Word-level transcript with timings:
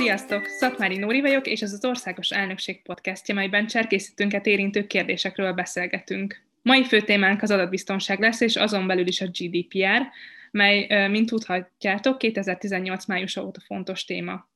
Sziasztok! 0.00 0.46
Szatmári 0.46 0.96
Nóri 0.96 1.20
vagyok, 1.20 1.46
és 1.46 1.60
ez 1.60 1.72
az 1.72 1.84
Országos 1.84 2.30
Elnökség 2.30 2.82
podcastja, 2.82 3.34
melyben 3.34 3.66
cserkészítőnket 3.66 4.46
érintő 4.46 4.86
kérdésekről 4.86 5.52
beszélgetünk. 5.52 6.42
Mai 6.62 6.84
fő 6.84 7.00
témánk 7.00 7.42
az 7.42 7.50
adatbiztonság 7.50 8.20
lesz, 8.20 8.40
és 8.40 8.56
azon 8.56 8.86
belül 8.86 9.06
is 9.06 9.20
a 9.20 9.26
GDPR, 9.26 10.08
mely, 10.50 11.08
mint 11.08 11.28
tudhatjátok, 11.28 12.18
2018 12.18 13.06
május 13.06 13.36
óta 13.36 13.60
fontos 13.66 14.04
téma 14.04 14.48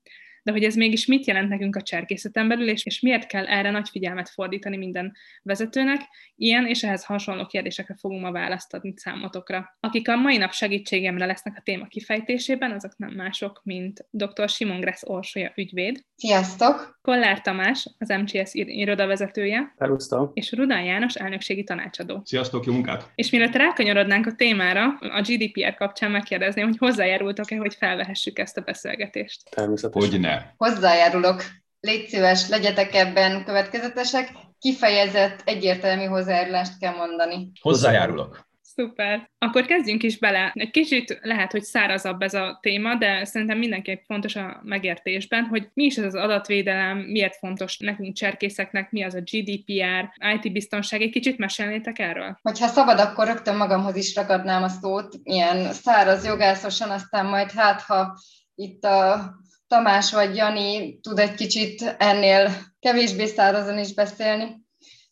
de 0.44 0.52
hogy 0.52 0.64
ez 0.64 0.74
mégis 0.74 1.06
mit 1.06 1.26
jelent 1.26 1.48
nekünk 1.48 1.76
a 1.76 1.82
cserkészeten 1.82 2.48
belül, 2.48 2.68
és, 2.68 2.84
és 2.84 3.00
miért 3.00 3.26
kell 3.26 3.46
erre 3.46 3.70
nagy 3.70 3.88
figyelmet 3.88 4.28
fordítani 4.28 4.76
minden 4.76 5.12
vezetőnek, 5.42 6.00
ilyen 6.36 6.66
és 6.66 6.82
ehhez 6.82 7.04
hasonló 7.04 7.46
kérdésekre 7.46 7.96
fogunk 7.98 8.22
ma 8.22 8.32
választ 8.32 8.74
adni 8.74 8.94
számotokra. 8.96 9.76
Akik 9.80 10.08
a 10.08 10.16
mai 10.16 10.36
nap 10.36 10.52
segítségemre 10.52 11.26
lesznek 11.26 11.54
a 11.58 11.62
téma 11.64 11.86
kifejtésében, 11.86 12.72
azok 12.72 12.96
nem 12.96 13.10
mások, 13.10 13.60
mint 13.64 14.06
dr. 14.10 14.48
Simon 14.48 14.80
Gressz 14.80 15.08
Orsolya 15.08 15.52
ügyvéd. 15.56 16.04
Sziasztok! 16.16 16.98
Kollár 17.02 17.40
Tamás, 17.40 17.88
az 17.98 18.08
MCS 18.08 18.50
irodavezetője. 18.52 19.74
Szerusztok! 19.78 20.30
És 20.34 20.52
Rudán 20.52 20.84
János, 20.84 21.14
elnökségi 21.14 21.64
tanácsadó. 21.64 22.22
Sziasztok, 22.24 22.64
jó 22.64 22.72
munkát! 22.72 23.10
És 23.14 23.30
mielőtt 23.30 23.54
rákanyarodnánk 23.54 24.26
a 24.26 24.34
témára, 24.34 24.84
a 24.98 25.20
GDPR 25.20 25.74
kapcsán 25.74 26.10
megkérdezném, 26.10 26.66
hogy 26.66 26.78
hozzájárultok-e, 26.78 27.56
hogy 27.56 27.74
felvehessük 27.74 28.38
ezt 28.38 28.56
a 28.56 28.60
beszélgetést? 28.60 29.50
Természetesen. 29.50 30.10
Hogy 30.10 30.20
ne. 30.20 30.33
Hozzájárulok. 30.56 31.42
Légy 31.80 32.08
szíves, 32.08 32.48
legyetek 32.48 32.94
ebben 32.94 33.44
következetesek. 33.44 34.32
Kifejezett, 34.58 35.42
egyértelmű 35.44 36.04
hozzájárulást 36.04 36.78
kell 36.78 36.94
mondani. 36.94 37.50
Hozzájárulok. 37.60 38.52
Szuper. 38.76 39.30
Akkor 39.38 39.64
kezdjünk 39.64 40.02
is 40.02 40.18
bele. 40.18 40.52
Egy 40.54 40.70
kicsit 40.70 41.18
lehet, 41.22 41.52
hogy 41.52 41.62
szárazabb 41.62 42.22
ez 42.22 42.34
a 42.34 42.58
téma, 42.62 42.94
de 42.94 43.24
szerintem 43.24 43.58
mindenképp 43.58 44.02
fontos 44.06 44.36
a 44.36 44.60
megértésben, 44.62 45.44
hogy 45.44 45.68
mi 45.74 45.84
is 45.84 45.96
ez 45.96 46.04
az 46.04 46.14
adatvédelem, 46.14 46.98
miért 46.98 47.36
fontos 47.36 47.78
nekünk 47.78 48.14
cserkészeknek, 48.14 48.90
mi 48.90 49.04
az 49.04 49.14
a 49.14 49.20
GDPR, 49.20 50.10
IT 50.34 50.52
biztonság. 50.52 51.02
Egy 51.02 51.10
kicsit 51.10 51.38
mesélnétek 51.38 51.98
erről? 51.98 52.38
Hogyha 52.42 52.66
szabad, 52.66 52.98
akkor 52.98 53.26
rögtön 53.26 53.56
magamhoz 53.56 53.96
is 53.96 54.14
ragadnám 54.14 54.62
a 54.62 54.68
szót, 54.68 55.14
ilyen 55.22 55.72
száraz 55.72 56.24
jogászosan, 56.24 56.90
aztán 56.90 57.26
majd 57.26 57.50
hát, 57.50 57.80
ha 57.80 58.18
itt 58.54 58.84
a 58.84 59.34
Tamás 59.74 60.12
vagy 60.12 60.36
Jani 60.36 60.98
tud 61.00 61.18
egy 61.18 61.34
kicsit 61.34 61.94
ennél 61.98 62.50
kevésbé 62.80 63.26
szárazon 63.26 63.78
is 63.78 63.94
beszélni. 63.94 64.62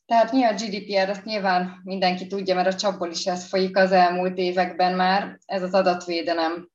Tehát 0.07 0.33
mi 0.33 0.45
a 0.45 0.53
GDPR, 0.53 1.09
azt 1.09 1.25
nyilván 1.25 1.81
mindenki 1.85 2.27
tudja, 2.27 2.55
mert 2.55 2.67
a 2.69 2.75
csapból 2.75 3.11
is 3.11 3.25
ez 3.25 3.49
folyik 3.49 3.77
az 3.77 3.93
elmúlt 3.93 4.39
években 4.39 4.95
már, 4.95 5.39
ez 5.45 5.63
az 5.63 5.75
adatvédelem. 5.75 6.71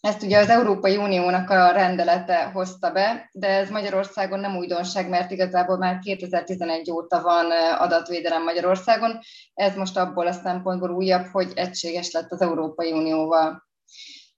Ezt 0.00 0.22
ugye 0.22 0.38
az 0.38 0.48
Európai 0.48 0.96
Uniónak 0.96 1.50
a 1.50 1.70
rendelete 1.70 2.42
hozta 2.42 2.90
be, 2.90 3.30
de 3.32 3.48
ez 3.48 3.70
Magyarországon 3.70 4.40
nem 4.40 4.56
újdonság, 4.56 5.08
mert 5.08 5.30
igazából 5.30 5.76
már 5.76 5.98
2011 5.98 6.90
óta 6.90 7.22
van 7.22 7.50
adatvédelem 7.78 8.42
Magyarországon. 8.42 9.18
Ez 9.54 9.76
most 9.76 9.96
abból 9.96 10.26
a 10.26 10.32
szempontból 10.32 10.90
újabb, 10.90 11.26
hogy 11.32 11.52
egységes 11.54 12.10
lett 12.10 12.30
az 12.30 12.40
Európai 12.40 12.92
Unióval. 12.92 13.62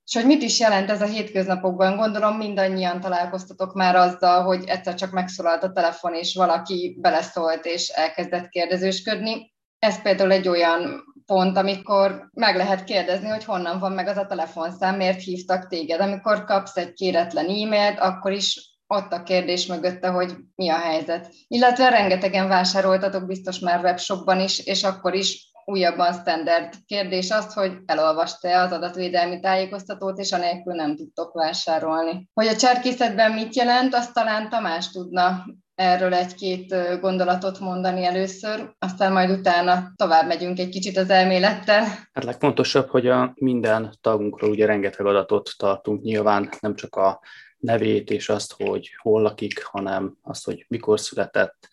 És 0.07 0.15
hogy 0.15 0.27
mit 0.27 0.43
is 0.43 0.61
jelent 0.61 0.91
ez 0.91 1.03
a 1.03 1.07
hétköznapokban? 1.07 1.97
Gondolom 1.97 2.37
mindannyian 2.37 3.01
találkoztatok 3.01 3.75
már 3.75 3.97
azzal, 3.97 4.43
hogy 4.43 4.65
egyszer 4.67 4.95
csak 4.95 5.11
megszólalt 5.11 5.63
a 5.63 5.73
telefon, 5.73 6.15
és 6.15 6.35
valaki 6.35 6.97
beleszólt 7.01 7.65
és 7.65 7.89
elkezdett 7.89 8.49
kérdezősködni. 8.49 9.55
Ez 9.79 10.03
például 10.03 10.33
egy 10.33 10.49
olyan 10.49 11.05
pont, 11.27 11.57
amikor 11.57 12.29
meg 12.33 12.57
lehet 12.57 12.85
kérdezni, 12.85 13.29
hogy 13.29 13.45
honnan 13.45 13.79
van 13.79 13.93
meg 13.93 14.07
az 14.07 14.17
a 14.17 14.27
telefonszám, 14.27 14.97
miért 14.97 15.23
hívtak 15.23 15.69
téged. 15.69 16.01
Amikor 16.01 16.45
kapsz 16.45 16.77
egy 16.77 16.93
kéretlen 16.93 17.49
e-mailt, 17.49 17.99
akkor 17.99 18.33
is 18.33 18.77
ott 18.87 19.13
a 19.13 19.23
kérdés 19.23 19.67
mögötte, 19.67 20.09
hogy 20.09 20.37
mi 20.55 20.69
a 20.69 20.79
helyzet. 20.79 21.33
Illetve 21.49 21.89
rengetegen 21.89 22.49
vásároltatok 22.49 23.27
biztos 23.27 23.59
már 23.59 23.81
webshopban 23.85 24.41
is, 24.41 24.59
és 24.59 24.83
akkor 24.83 25.15
is 25.15 25.51
újabban 25.69 26.13
standard 26.13 26.73
kérdés 26.87 27.31
az, 27.31 27.55
hogy 27.55 27.79
elolvasta 27.87 28.61
az 28.61 28.73
adatvédelmi 28.73 29.41
tájékoztatót, 29.41 30.19
és 30.19 30.33
anélkül 30.33 30.75
nem 30.75 30.97
tudtok 30.97 31.33
vásárolni. 31.33 32.29
Hogy 32.35 32.47
a 32.47 32.57
cserkészetben 32.57 33.33
mit 33.33 33.55
jelent, 33.55 33.95
azt 33.95 34.13
talán 34.13 34.49
Tamás 34.49 34.91
tudna 34.91 35.45
erről 35.75 36.15
egy-két 36.15 36.75
gondolatot 37.01 37.59
mondani 37.59 38.05
először, 38.05 38.75
aztán 38.79 39.13
majd 39.13 39.31
utána 39.31 39.93
tovább 39.97 40.27
megyünk 40.27 40.59
egy 40.59 40.69
kicsit 40.69 40.97
az 40.97 41.11
elmélettel. 41.11 41.85
Hát 42.13 42.25
legfontosabb, 42.25 42.89
hogy 42.89 43.07
a 43.07 43.33
minden 43.35 43.95
tagunkról 44.01 44.51
ugye 44.51 44.67
rengeteg 44.67 45.07
adatot 45.07 45.51
tartunk, 45.57 46.03
nyilván 46.03 46.49
nem 46.61 46.75
csak 46.75 46.97
a 46.97 47.21
nevét 47.59 48.11
és 48.11 48.29
azt, 48.29 48.53
hogy 48.63 48.91
hol 49.03 49.23
lakik, 49.23 49.65
hanem 49.65 50.17
azt, 50.23 50.45
hogy 50.45 50.65
mikor 50.69 51.01
született, 51.01 51.69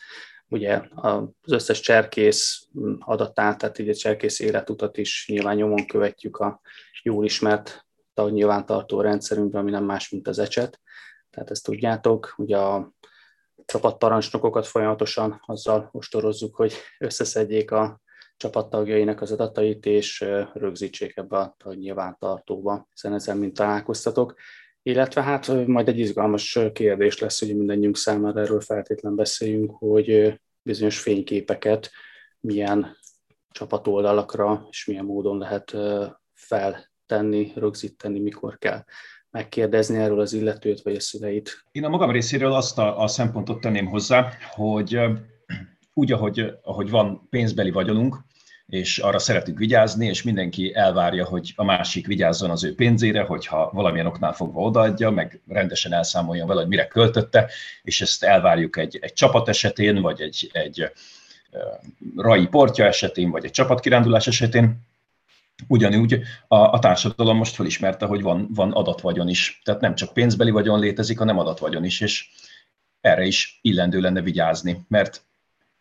ugye 0.48 0.82
az 0.96 1.24
összes 1.48 1.80
cserkész 1.80 2.68
adatát, 3.00 3.58
tehát 3.58 3.80
így 3.80 3.90
a 3.90 3.94
cserkész 3.94 4.40
életutat 4.40 4.98
is 4.98 5.26
nyilván 5.28 5.56
nyomon 5.56 5.86
követjük 5.86 6.38
a 6.38 6.62
jól 7.04 7.26
ismert 7.26 7.86
nyilvántartó 8.16 9.02
rendszerünkben, 9.02 9.62
ami 9.62 9.72
nem 9.72 9.84
más, 9.84 10.10
mint 10.10 10.28
az 10.28 10.40
ecset. 10.40 10.82
Tehát 11.30 11.52
ezt 11.52 11.64
tudjátok, 11.64 12.34
ugye 12.38 12.58
a 12.58 12.94
csapatparancsnokokat 13.66 14.68
folyamatosan 14.68 15.42
azzal 15.46 15.90
ostorozzuk, 15.92 16.56
hogy 16.56 16.74
összeszedjék 17.00 17.72
a 17.72 18.02
csapattagjainak 18.38 19.22
az 19.22 19.32
adatait, 19.32 19.86
és 19.86 20.26
rögzítsék 20.54 21.18
ebbe 21.18 21.56
a 21.64 21.74
nyilvántartóba, 21.74 22.88
hiszen 22.92 23.14
ezzel 23.14 23.36
mind 23.36 23.54
találkoztatok. 23.54 24.36
Illetve 24.86 25.22
hát 25.22 25.68
majd 25.68 25.88
egy 25.88 26.00
izgalmas 26.00 26.60
kérdés 26.74 27.20
lesz, 27.20 27.40
hogy 27.40 27.58
mindannyiunk 27.58 27.98
számára 27.98 28.40
erről 28.40 28.62
feltétlen 28.62 29.16
beszéljünk, 29.16 29.72
hogy 29.72 30.40
bizonyos 30.62 31.00
fényképeket 31.00 31.92
milyen 32.40 32.98
csapatoldalakra 33.52 34.68
és 34.70 34.86
milyen 34.86 35.06
módon 35.06 35.38
lehet 35.38 35.76
feltenni, 36.34 37.52
rögzíteni, 37.56 38.20
mikor 38.20 38.58
kell 38.58 38.84
megkérdezni 39.30 39.98
erről 39.98 40.20
az 40.20 40.34
illetőt 40.34 40.82
vagy 40.82 40.96
a 40.96 41.00
szüleit. 41.00 41.64
Én 41.72 41.86
a 41.86 41.90
magam 41.90 42.12
részéről 42.12 42.54
azt 42.54 42.78
a, 42.78 43.00
a 43.00 43.08
szempontot 43.08 43.62
tenném 43.62 43.86
hozzá, 43.86 44.32
hogy 44.52 45.00
úgy, 45.94 46.12
ahogy, 46.12 46.54
ahogy 46.62 46.90
van 46.90 47.28
pénzbeli 47.30 47.72
vagyonunk, 47.72 48.16
és 48.68 48.98
arra 48.98 49.20
szeretünk 49.20 49.58
vigyázni, 49.58 50.08
és 50.08 50.24
mindenki 50.24 50.76
elvárja, 50.76 51.26
hogy 51.26 51.54
a 51.56 51.64
másik 51.64 52.08
vigyázzon 52.08 52.50
az 52.50 52.64
ő 52.64 52.76
pénzére, 52.76 53.22
hogyha 53.22 53.70
valamilyen 53.74 54.06
oknál 54.06 54.34
fogva 54.34 54.62
odaadja, 54.62 55.10
meg 55.10 55.42
rendesen 55.48 55.94
elszámoljon 55.94 56.48
vele, 56.48 56.60
hogy 56.60 56.70
mire 56.70 56.88
költötte, 56.88 57.50
és 57.84 58.02
ezt 58.02 58.24
elvárjuk 58.24 58.78
egy, 58.78 58.98
egy 59.02 59.14
csapat 59.14 59.50
esetén, 59.50 60.02
vagy 60.02 60.22
egy, 60.22 60.50
egy 60.54 60.92
rai 62.16 62.48
portja 62.48 62.86
esetén, 62.86 63.30
vagy 63.30 63.46
egy 63.46 63.52
csapatkirándulás 63.52 64.28
esetén, 64.28 64.82
Ugyanúgy 65.68 66.22
a, 66.48 66.56
a 66.56 66.80
társadalom 66.80 67.38
most 67.38 67.56
felismerte, 67.56 68.06
hogy 68.06 68.22
van, 68.22 68.48
van 68.54 68.72
adatvagyon 68.72 69.28
is. 69.28 69.62
Tehát 69.64 69.82
nem 69.82 69.96
csak 69.96 70.14
pénzbeli 70.14 70.52
vagyon 70.52 70.80
létezik, 70.80 71.18
hanem 71.18 71.38
adatvagyon 71.40 71.84
is, 71.84 72.02
és 72.02 72.28
erre 73.02 73.26
is 73.26 73.60
illendő 73.62 74.00
lenne 74.00 74.22
vigyázni, 74.22 74.86
mert 74.88 75.24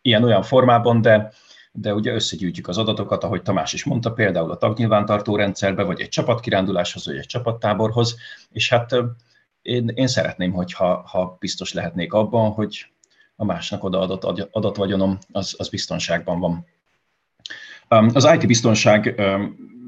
ilyen-olyan 0.01 0.43
formában, 0.43 1.01
de 1.01 1.31
de 1.75 1.93
ugye 1.93 2.13
összegyűjtjük 2.13 2.67
az 2.67 2.77
adatokat, 2.77 3.23
ahogy 3.23 3.41
Tamás 3.41 3.73
is 3.73 3.83
mondta, 3.83 4.11
például 4.11 4.51
a 4.51 4.57
tagnyilvántartó 4.57 5.35
rendszerbe, 5.35 5.83
vagy 5.83 6.01
egy 6.01 6.09
csapatkiránduláshoz, 6.09 7.05
vagy 7.05 7.17
egy 7.17 7.25
csapattáborhoz, 7.25 8.15
és 8.51 8.69
hát 8.69 8.95
én, 9.61 9.87
én 9.87 10.07
szeretném, 10.07 10.51
hogyha 10.51 11.03
ha 11.07 11.37
biztos 11.39 11.73
lehetnék 11.73 12.13
abban, 12.13 12.51
hogy 12.51 12.85
a 13.35 13.45
másnak 13.45 13.83
odaadott 13.83 14.47
adatvagyonom 14.51 15.17
az, 15.31 15.55
az 15.57 15.69
biztonságban 15.69 16.39
van. 16.39 16.65
Az 18.13 18.29
IT 18.33 18.47
biztonság 18.47 19.21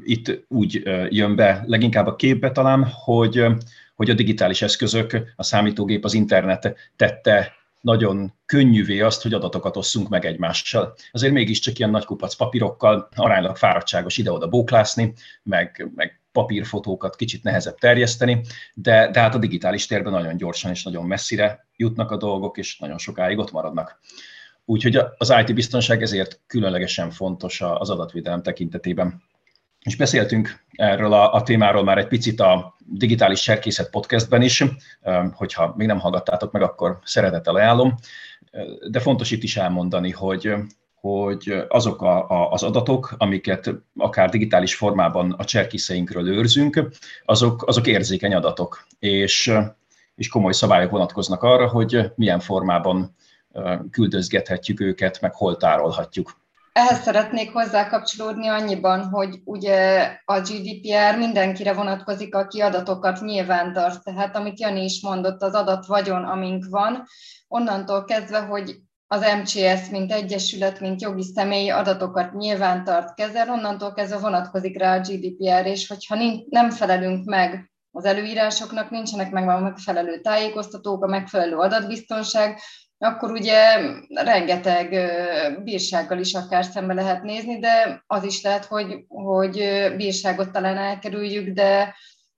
itt 0.03 0.45
úgy 0.47 0.81
jön 1.09 1.35
be 1.35 1.63
leginkább 1.65 2.07
a 2.07 2.15
képbe 2.15 2.51
talán, 2.51 2.83
hogy, 2.83 3.45
hogy 3.95 4.09
a 4.09 4.13
digitális 4.13 4.61
eszközök, 4.61 5.33
a 5.35 5.43
számítógép, 5.43 6.03
az 6.03 6.13
internet 6.13 6.75
tette 6.95 7.53
nagyon 7.85 8.33
könnyűvé 8.45 9.01
azt, 9.01 9.21
hogy 9.21 9.33
adatokat 9.33 9.77
osszunk 9.77 10.09
meg 10.09 10.25
egymással. 10.25 10.95
Azért 11.11 11.33
mégiscsak 11.33 11.77
ilyen 11.77 11.89
nagy 11.91 12.05
kupac 12.05 12.35
papírokkal 12.35 13.09
aránylag 13.15 13.55
fáradtságos 13.55 14.17
ide-oda 14.17 14.47
bóklászni, 14.47 15.13
meg, 15.43 15.91
meg 15.95 16.21
papírfotókat 16.31 17.15
kicsit 17.15 17.43
nehezebb 17.43 17.77
terjeszteni, 17.77 18.41
de, 18.73 19.09
de 19.11 19.19
hát 19.19 19.35
a 19.35 19.37
digitális 19.37 19.85
térben 19.85 20.11
nagyon 20.11 20.37
gyorsan 20.37 20.71
és 20.71 20.83
nagyon 20.83 21.05
messzire 21.05 21.67
jutnak 21.75 22.11
a 22.11 22.17
dolgok, 22.17 22.57
és 22.57 22.77
nagyon 22.79 22.97
sokáig 22.97 23.37
ott 23.37 23.51
maradnak. 23.51 23.99
Úgyhogy 24.65 24.99
az 25.17 25.33
IT 25.39 25.53
biztonság 25.53 26.01
ezért 26.01 26.39
különlegesen 26.47 27.11
fontos 27.11 27.61
az 27.61 27.89
adatvédelem 27.89 28.41
tekintetében. 28.41 29.23
És 29.85 29.95
beszéltünk 29.95 30.63
erről 30.71 31.13
a, 31.13 31.33
a 31.33 31.43
témáról 31.43 31.83
már 31.83 31.97
egy 31.97 32.07
picit 32.07 32.39
a 32.39 32.75
Digitális 32.85 33.41
Serkészet 33.41 33.89
podcastben 33.89 34.41
is, 34.41 34.63
hogyha 35.33 35.73
még 35.77 35.87
nem 35.87 35.99
hallgattátok 35.99 36.51
meg, 36.51 36.61
akkor 36.61 36.99
szeretettel 37.03 37.55
ajánlom. 37.55 37.95
De 38.89 38.99
fontos 38.99 39.31
itt 39.31 39.43
is 39.43 39.57
elmondani, 39.57 40.11
hogy 40.11 40.53
hogy 41.05 41.65
azok 41.67 42.01
a, 42.01 42.29
a, 42.29 42.51
az 42.51 42.63
adatok, 42.63 43.15
amiket 43.17 43.71
akár 43.97 44.29
digitális 44.29 44.75
formában 44.75 45.31
a 45.31 45.43
cserkészeinkről 45.43 46.27
őrzünk, 46.27 46.89
azok, 47.25 47.67
azok 47.67 47.87
érzékeny 47.87 48.33
adatok. 48.33 48.87
És, 48.99 49.53
és 50.15 50.27
komoly 50.27 50.53
szabályok 50.53 50.91
vonatkoznak 50.91 51.43
arra, 51.43 51.67
hogy 51.67 52.11
milyen 52.15 52.39
formában 52.39 53.15
küldözgethetjük 53.91 54.79
őket, 54.79 55.21
meg 55.21 55.35
hol 55.35 55.57
tárolhatjuk. 55.57 56.44
Ehhez 56.75 57.01
szeretnék 57.01 57.51
hozzá 57.51 57.87
kapcsolódni 57.87 58.47
annyiban, 58.47 59.03
hogy 59.03 59.39
ugye 59.43 60.11
a 60.25 60.39
GDPR 60.39 61.17
mindenkire 61.17 61.73
vonatkozik, 61.73 62.35
aki 62.35 62.61
adatokat 62.61 63.21
nyilván 63.21 63.73
tart. 63.73 64.03
Tehát 64.03 64.35
amit 64.35 64.59
Jani 64.59 64.83
is 64.83 65.01
mondott, 65.01 65.41
az 65.41 65.53
adat 65.53 65.85
vagyon, 65.85 66.23
amink 66.23 66.65
van, 66.69 67.03
onnantól 67.47 68.03
kezdve, 68.03 68.39
hogy 68.39 68.75
az 69.07 69.25
MCS, 69.41 69.89
mint 69.89 70.11
egyesület, 70.11 70.79
mint 70.79 71.01
jogi 71.01 71.23
személyi 71.23 71.69
adatokat 71.69 72.33
nyilván 72.33 72.83
tart 72.83 73.13
kezel, 73.13 73.49
onnantól 73.49 73.93
kezdve 73.93 74.17
vonatkozik 74.17 74.77
rá 74.77 74.95
a 74.95 74.99
GDPR, 74.99 75.65
és 75.65 75.87
hogyha 75.87 76.17
nem 76.49 76.69
felelünk 76.69 77.25
meg 77.25 77.71
az 77.91 78.05
előírásoknak, 78.05 78.89
nincsenek 78.89 79.31
meg 79.31 79.49
a 79.49 79.59
megfelelő 79.59 80.21
tájékoztatók, 80.21 81.03
a 81.03 81.07
megfelelő 81.07 81.55
adatbiztonság, 81.55 82.59
akkor 83.05 83.31
ugye 83.31 83.57
rengeteg 84.09 84.95
bírsággal 85.63 86.19
is 86.19 86.33
akár 86.33 86.63
szembe 86.63 86.93
lehet 86.93 87.23
nézni, 87.23 87.59
de 87.59 88.03
az 88.07 88.23
is 88.23 88.41
lehet, 88.41 88.65
hogy, 88.65 89.05
hogy 89.07 89.63
bírságot 89.97 90.51
talán 90.51 90.77
elkerüljük, 90.77 91.49
de 91.49 91.95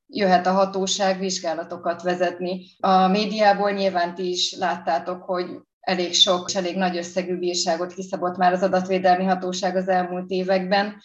jöhet 0.08 0.48
a 0.48 0.52
hatóság 0.52 1.20
vizsgálatokat 1.20 2.02
vezetni. 2.02 2.66
A 2.80 3.08
médiából 3.08 3.72
nyilván 3.72 4.16
ti 4.16 4.30
is 4.30 4.56
láttátok, 4.60 5.24
hogy 5.24 5.46
elég 5.80 6.14
sok 6.14 6.50
és 6.50 6.56
elég 6.56 6.76
nagy 6.76 6.98
összegű 6.98 7.38
bírságot 7.38 7.94
kiszabott 7.94 8.38
már 8.38 8.54
az 8.54 8.64
adatvédelmi 8.64 9.24
hatóság 9.24 9.76
az 9.76 9.88
elmúlt 9.88 10.30
években. 10.30 10.96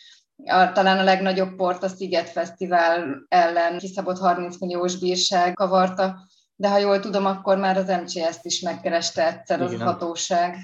A, 0.44 0.72
talán 0.72 0.98
a 0.98 1.02
legnagyobb 1.02 1.56
port 1.56 1.82
a 1.82 1.88
Sziget 1.88 2.28
Fesztivál 2.28 3.24
ellen 3.28 3.78
kiszabott 3.78 4.18
30 4.18 4.60
milliós 4.60 4.98
bírság 4.98 5.52
kavarta 5.52 6.26
de 6.62 6.68
ha 6.68 6.78
jól 6.78 7.00
tudom, 7.00 7.26
akkor 7.26 7.58
már 7.58 7.76
az 7.76 7.88
MCS-t 7.88 8.44
is 8.44 8.60
megkereste 8.60 9.26
egyszer 9.26 9.62
az 9.62 9.72
Igen. 9.72 9.86
hatóság. 9.86 10.56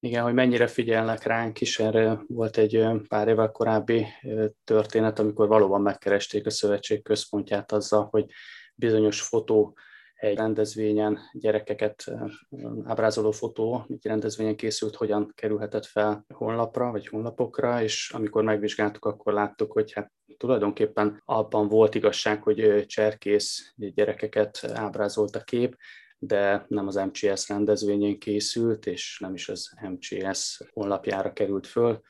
Igen, 0.00 0.22
hogy 0.22 0.34
mennyire 0.34 0.66
figyelnek 0.66 1.22
ránk 1.22 1.60
is, 1.60 1.78
erre 1.78 2.18
volt 2.26 2.56
egy 2.56 2.86
pár 3.08 3.28
évvel 3.28 3.50
korábbi 3.50 4.06
történet, 4.64 5.18
amikor 5.18 5.48
valóban 5.48 5.80
megkeresték 5.80 6.46
a 6.46 6.50
szövetség 6.50 7.02
központját 7.02 7.72
azzal, 7.72 8.08
hogy 8.10 8.24
bizonyos 8.74 9.20
fotó 9.20 9.76
egy 10.16 10.36
rendezvényen 10.36 11.18
gyerekeket 11.32 12.04
ábrázoló 12.84 13.30
fotó, 13.30 13.84
egy 13.88 14.06
rendezvényen 14.06 14.56
készült, 14.56 14.96
hogyan 14.96 15.32
kerülhetett 15.34 15.84
fel 15.84 16.24
honlapra 16.34 16.90
vagy 16.90 17.06
honlapokra, 17.06 17.82
és 17.82 18.10
amikor 18.10 18.44
megvizsgáltuk, 18.44 19.04
akkor 19.04 19.32
láttuk, 19.32 19.72
hogy 19.72 19.92
hát 19.92 20.12
tulajdonképpen 20.36 21.22
abban 21.24 21.68
volt 21.68 21.94
igazság, 21.94 22.42
hogy 22.42 22.84
cserkész 22.86 23.72
gyerekeket 23.76 24.64
ábrázolt 24.74 25.36
a 25.36 25.40
kép, 25.44 25.76
de 26.18 26.64
nem 26.68 26.86
az 26.86 26.94
MCS 26.94 27.48
rendezvényén 27.48 28.18
készült, 28.18 28.86
és 28.86 29.18
nem 29.20 29.34
is 29.34 29.48
az 29.48 29.70
MCS 29.80 30.60
honlapjára 30.72 31.32
került 31.32 31.66
föl, 31.66 32.00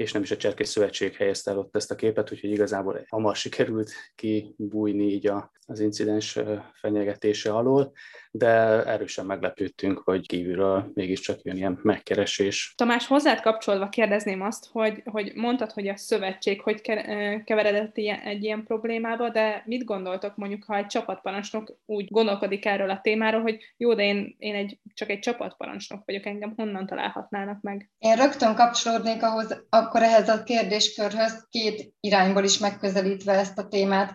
és 0.00 0.12
nem 0.12 0.22
is 0.22 0.30
a 0.30 0.36
Cserkész 0.36 0.70
Szövetség 0.70 1.14
helyezte 1.14 1.50
el 1.50 1.58
ott 1.58 1.76
ezt 1.76 1.90
a 1.90 1.94
képet, 1.94 2.32
úgyhogy 2.32 2.50
igazából 2.50 3.04
hamar 3.08 3.36
sikerült 3.36 3.90
kibújni 4.14 5.04
így 5.04 5.32
az 5.66 5.80
incidens 5.80 6.38
fenyegetése 6.72 7.54
alól, 7.54 7.92
de 8.30 8.84
erősen 8.84 9.26
meglepődtünk, 9.26 9.98
hogy 9.98 10.26
kívülről 10.26 10.90
mégiscsak 10.94 11.38
jön 11.42 11.56
ilyen 11.56 11.78
megkeresés. 11.82 12.74
Tamás, 12.76 13.06
hozzád 13.06 13.40
kapcsolva 13.40 13.88
kérdezném 13.88 14.42
azt, 14.42 14.66
hogy, 14.72 15.02
hogy 15.04 15.32
mondtad, 15.34 15.70
hogy 15.70 15.88
a 15.88 15.96
szövetség 15.96 16.60
hogy 16.60 16.80
keveredett 17.44 17.96
egy 18.24 18.44
ilyen 18.44 18.64
problémába, 18.64 19.28
de 19.28 19.62
mit 19.66 19.84
gondoltok 19.84 20.36
mondjuk, 20.36 20.64
ha 20.64 20.76
egy 20.76 20.86
csapatparancsnok 20.86 21.76
úgy 21.86 22.08
gondolkodik 22.10 22.66
erről 22.66 22.90
a 22.90 23.00
témáról, 23.00 23.40
hogy 23.40 23.58
jó, 23.76 23.94
de 23.94 24.02
én, 24.02 24.34
én 24.38 24.54
egy, 24.54 24.78
csak 24.94 25.10
egy 25.10 25.18
csapatparancsnok 25.18 26.02
vagyok, 26.06 26.26
engem 26.26 26.52
honnan 26.56 26.86
találhatnának 26.86 27.60
meg? 27.60 27.90
Én 27.98 28.16
rögtön 28.16 28.54
kapcsolódnék 28.54 29.22
ahhoz, 29.22 29.64
akkor 29.68 30.02
ehhez 30.02 30.28
a 30.28 30.42
kérdéskörhöz 30.42 31.46
két 31.50 31.92
irányból 32.00 32.44
is 32.44 32.58
megközelítve 32.58 33.32
ezt 33.32 33.58
a 33.58 33.68
témát. 33.68 34.12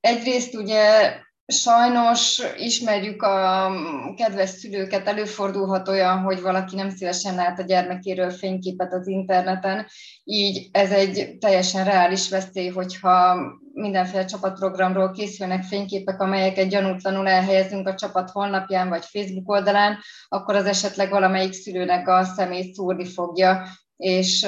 Egyrészt 0.00 0.54
ugye 0.54 1.14
Sajnos 1.46 2.42
ismerjük 2.56 3.22
a 3.22 3.70
kedves 4.16 4.50
szülőket, 4.50 5.08
előfordulhat 5.08 5.88
olyan, 5.88 6.18
hogy 6.18 6.40
valaki 6.40 6.76
nem 6.76 6.90
szívesen 6.90 7.34
lát 7.34 7.58
a 7.58 7.62
gyermekéről 7.62 8.30
fényképet 8.30 8.92
az 8.92 9.06
interneten, 9.06 9.86
így 10.24 10.68
ez 10.72 10.90
egy 10.90 11.36
teljesen 11.40 11.84
reális 11.84 12.28
veszély, 12.28 12.68
hogyha 12.68 13.36
mindenféle 13.72 14.24
csapatprogramról 14.24 15.10
készülnek 15.10 15.62
fényképek, 15.62 16.20
amelyeket 16.20 16.68
gyanútlanul 16.68 17.28
elhelyezünk 17.28 17.88
a 17.88 17.94
csapat 17.94 18.30
honlapján 18.30 18.88
vagy 18.88 19.04
Facebook 19.04 19.50
oldalán, 19.50 19.98
akkor 20.28 20.54
az 20.54 20.64
esetleg 20.64 21.10
valamelyik 21.10 21.52
szülőnek 21.52 22.08
a 22.08 22.24
szemét 22.24 22.74
szúrni 22.74 23.06
fogja, 23.06 23.66
és 24.02 24.46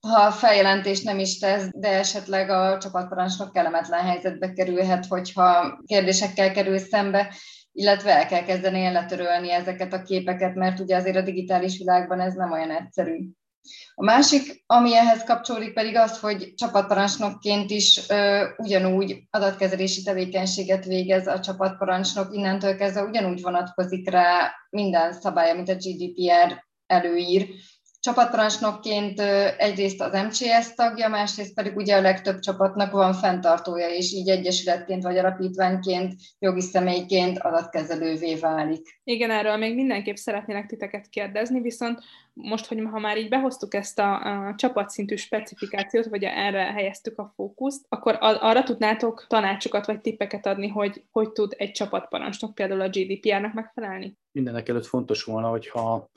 ha 0.00 0.20
a 0.20 0.30
feljelentés 0.30 1.02
nem 1.02 1.18
is 1.18 1.38
tesz, 1.38 1.68
de 1.72 1.88
esetleg 1.88 2.50
a 2.50 2.78
csapatparancsnok 2.78 3.52
kellemetlen 3.52 4.00
helyzetbe 4.00 4.52
kerülhet, 4.52 5.06
hogyha 5.06 5.78
kérdésekkel 5.86 6.52
kerül 6.52 6.78
szembe, 6.78 7.34
illetve 7.72 8.16
el 8.16 8.26
kell 8.26 8.42
kezdeni 8.42 8.92
letörölni 8.92 9.52
ezeket 9.52 9.92
a 9.92 10.02
képeket, 10.02 10.54
mert 10.54 10.80
ugye 10.80 10.96
azért 10.96 11.16
a 11.16 11.22
digitális 11.22 11.78
világban 11.78 12.20
ez 12.20 12.34
nem 12.34 12.52
olyan 12.52 12.70
egyszerű. 12.70 13.28
A 13.94 14.04
másik, 14.04 14.62
ami 14.66 14.96
ehhez 14.96 15.24
kapcsolódik 15.24 15.72
pedig 15.72 15.96
az, 15.96 16.18
hogy 16.18 16.54
csapatparancsnokként 16.54 17.70
is 17.70 18.00
ö, 18.08 18.44
ugyanúgy 18.56 19.22
adatkezelési 19.30 20.02
tevékenységet 20.02 20.84
végez 20.84 21.26
a 21.26 21.40
csapatparancsnok, 21.40 22.34
innentől 22.34 22.76
kezdve 22.76 23.02
ugyanúgy 23.02 23.40
vonatkozik 23.40 24.10
rá 24.10 24.52
minden 24.70 25.12
szabály, 25.12 25.50
amit 25.50 25.68
a 25.68 25.74
GDPR 25.74 26.68
előír, 26.86 27.48
Csapatparancsnokként 28.00 29.20
egyrészt 29.58 30.00
az 30.00 30.12
MCS 30.12 30.74
tagja, 30.74 31.08
másrészt 31.08 31.54
pedig 31.54 31.76
ugye 31.76 31.96
a 31.96 32.00
legtöbb 32.00 32.38
csapatnak 32.38 32.92
van 32.92 33.12
fenntartója, 33.12 33.88
és 33.88 34.12
így 34.12 34.28
egyesületként 34.28 35.02
vagy 35.02 35.18
alapítványként, 35.18 36.14
jogi 36.38 36.60
személyként 36.60 37.38
adatkezelővé 37.38 38.34
válik. 38.34 39.00
Igen, 39.04 39.30
erről 39.30 39.56
még 39.56 39.74
mindenképp 39.74 40.14
szeretnének 40.14 40.66
titeket 40.66 41.08
kérdezni, 41.08 41.60
viszont 41.60 42.00
most, 42.32 42.66
hogy 42.66 42.82
ha 42.90 42.98
már 42.98 43.18
így 43.18 43.28
behoztuk 43.28 43.74
ezt 43.74 43.98
a, 43.98 44.14
a 44.48 44.54
csapatszintű 44.56 45.16
specifikációt, 45.16 46.06
vagy 46.06 46.24
erre 46.24 46.62
helyeztük 46.62 47.18
a 47.18 47.32
fókuszt, 47.36 47.84
akkor 47.88 48.16
arra 48.20 48.62
tudnátok 48.62 49.26
tanácsokat 49.28 49.86
vagy 49.86 50.00
tippeket 50.00 50.46
adni, 50.46 50.68
hogy 50.68 51.04
hogy 51.10 51.32
tud 51.32 51.54
egy 51.56 51.70
csapatparancsnok 51.70 52.54
például 52.54 52.80
a 52.80 52.88
GDPR-nak 52.88 53.52
megfelelni? 53.52 54.18
Mindenek 54.32 54.68
előtt 54.68 54.86
fontos 54.86 55.24
volna, 55.24 55.48
hogyha 55.48 56.10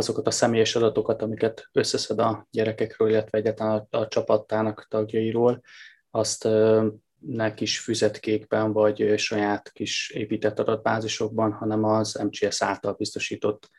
azokat 0.00 0.26
a 0.26 0.30
személyes 0.30 0.76
adatokat, 0.76 1.22
amiket 1.22 1.68
összeszed 1.72 2.18
a 2.18 2.46
gyerekekről, 2.50 3.08
illetve 3.08 3.38
egyáltalán 3.38 3.86
a, 3.90 3.96
a 3.96 4.08
csapattának 4.08 4.86
tagjairól, 4.88 5.60
azt 6.10 6.48
ne 7.18 7.54
kis 7.54 7.78
füzetkékben 7.78 8.72
vagy 8.72 9.18
saját 9.18 9.72
kis 9.72 10.10
épített 10.10 10.58
adatbázisokban, 10.58 11.52
hanem 11.52 11.84
az 11.84 12.14
MCS 12.14 12.62
által 12.62 12.92
biztosított 12.92 13.70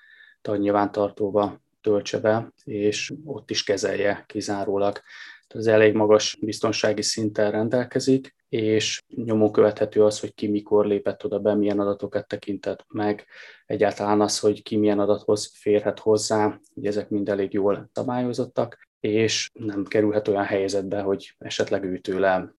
tagnyilvántartóba 0.42 1.62
töltse 1.82 2.20
be, 2.20 2.54
és 2.64 3.14
ott 3.26 3.50
is 3.50 3.64
kezelje 3.64 4.24
kizárólag. 4.28 5.00
Ez 5.48 5.66
elég 5.66 5.94
magas 5.94 6.38
biztonsági 6.42 7.02
szinten 7.02 7.52
rendelkezik, 7.52 8.36
és 8.52 9.02
nyomon 9.16 9.52
követhető 9.52 10.04
az, 10.04 10.20
hogy 10.20 10.34
ki 10.34 10.48
mikor 10.48 10.86
lépett 10.86 11.26
oda 11.26 11.40
be, 11.40 11.56
milyen 11.56 11.80
adatokat 11.80 12.28
tekintett 12.28 12.86
meg, 12.88 13.26
egyáltalán 13.66 14.22
az, 14.22 14.40
hogy 14.40 14.64
ki 14.64 14.78
milyen 14.78 15.00
adathoz 15.00 15.52
férhet 15.54 16.00
hozzá, 16.00 16.60
hogy 16.74 16.86
ezek 16.86 17.10
mind 17.10 17.30
elég 17.30 17.54
jól 17.54 17.90
szabályozottak, 17.94 18.90
és 19.00 19.50
nem 19.54 19.84
kerülhet 19.86 20.28
olyan 20.28 20.44
helyzetbe, 20.44 21.02
hogy 21.02 21.36
esetleg 21.38 21.84
ő 21.84 22.02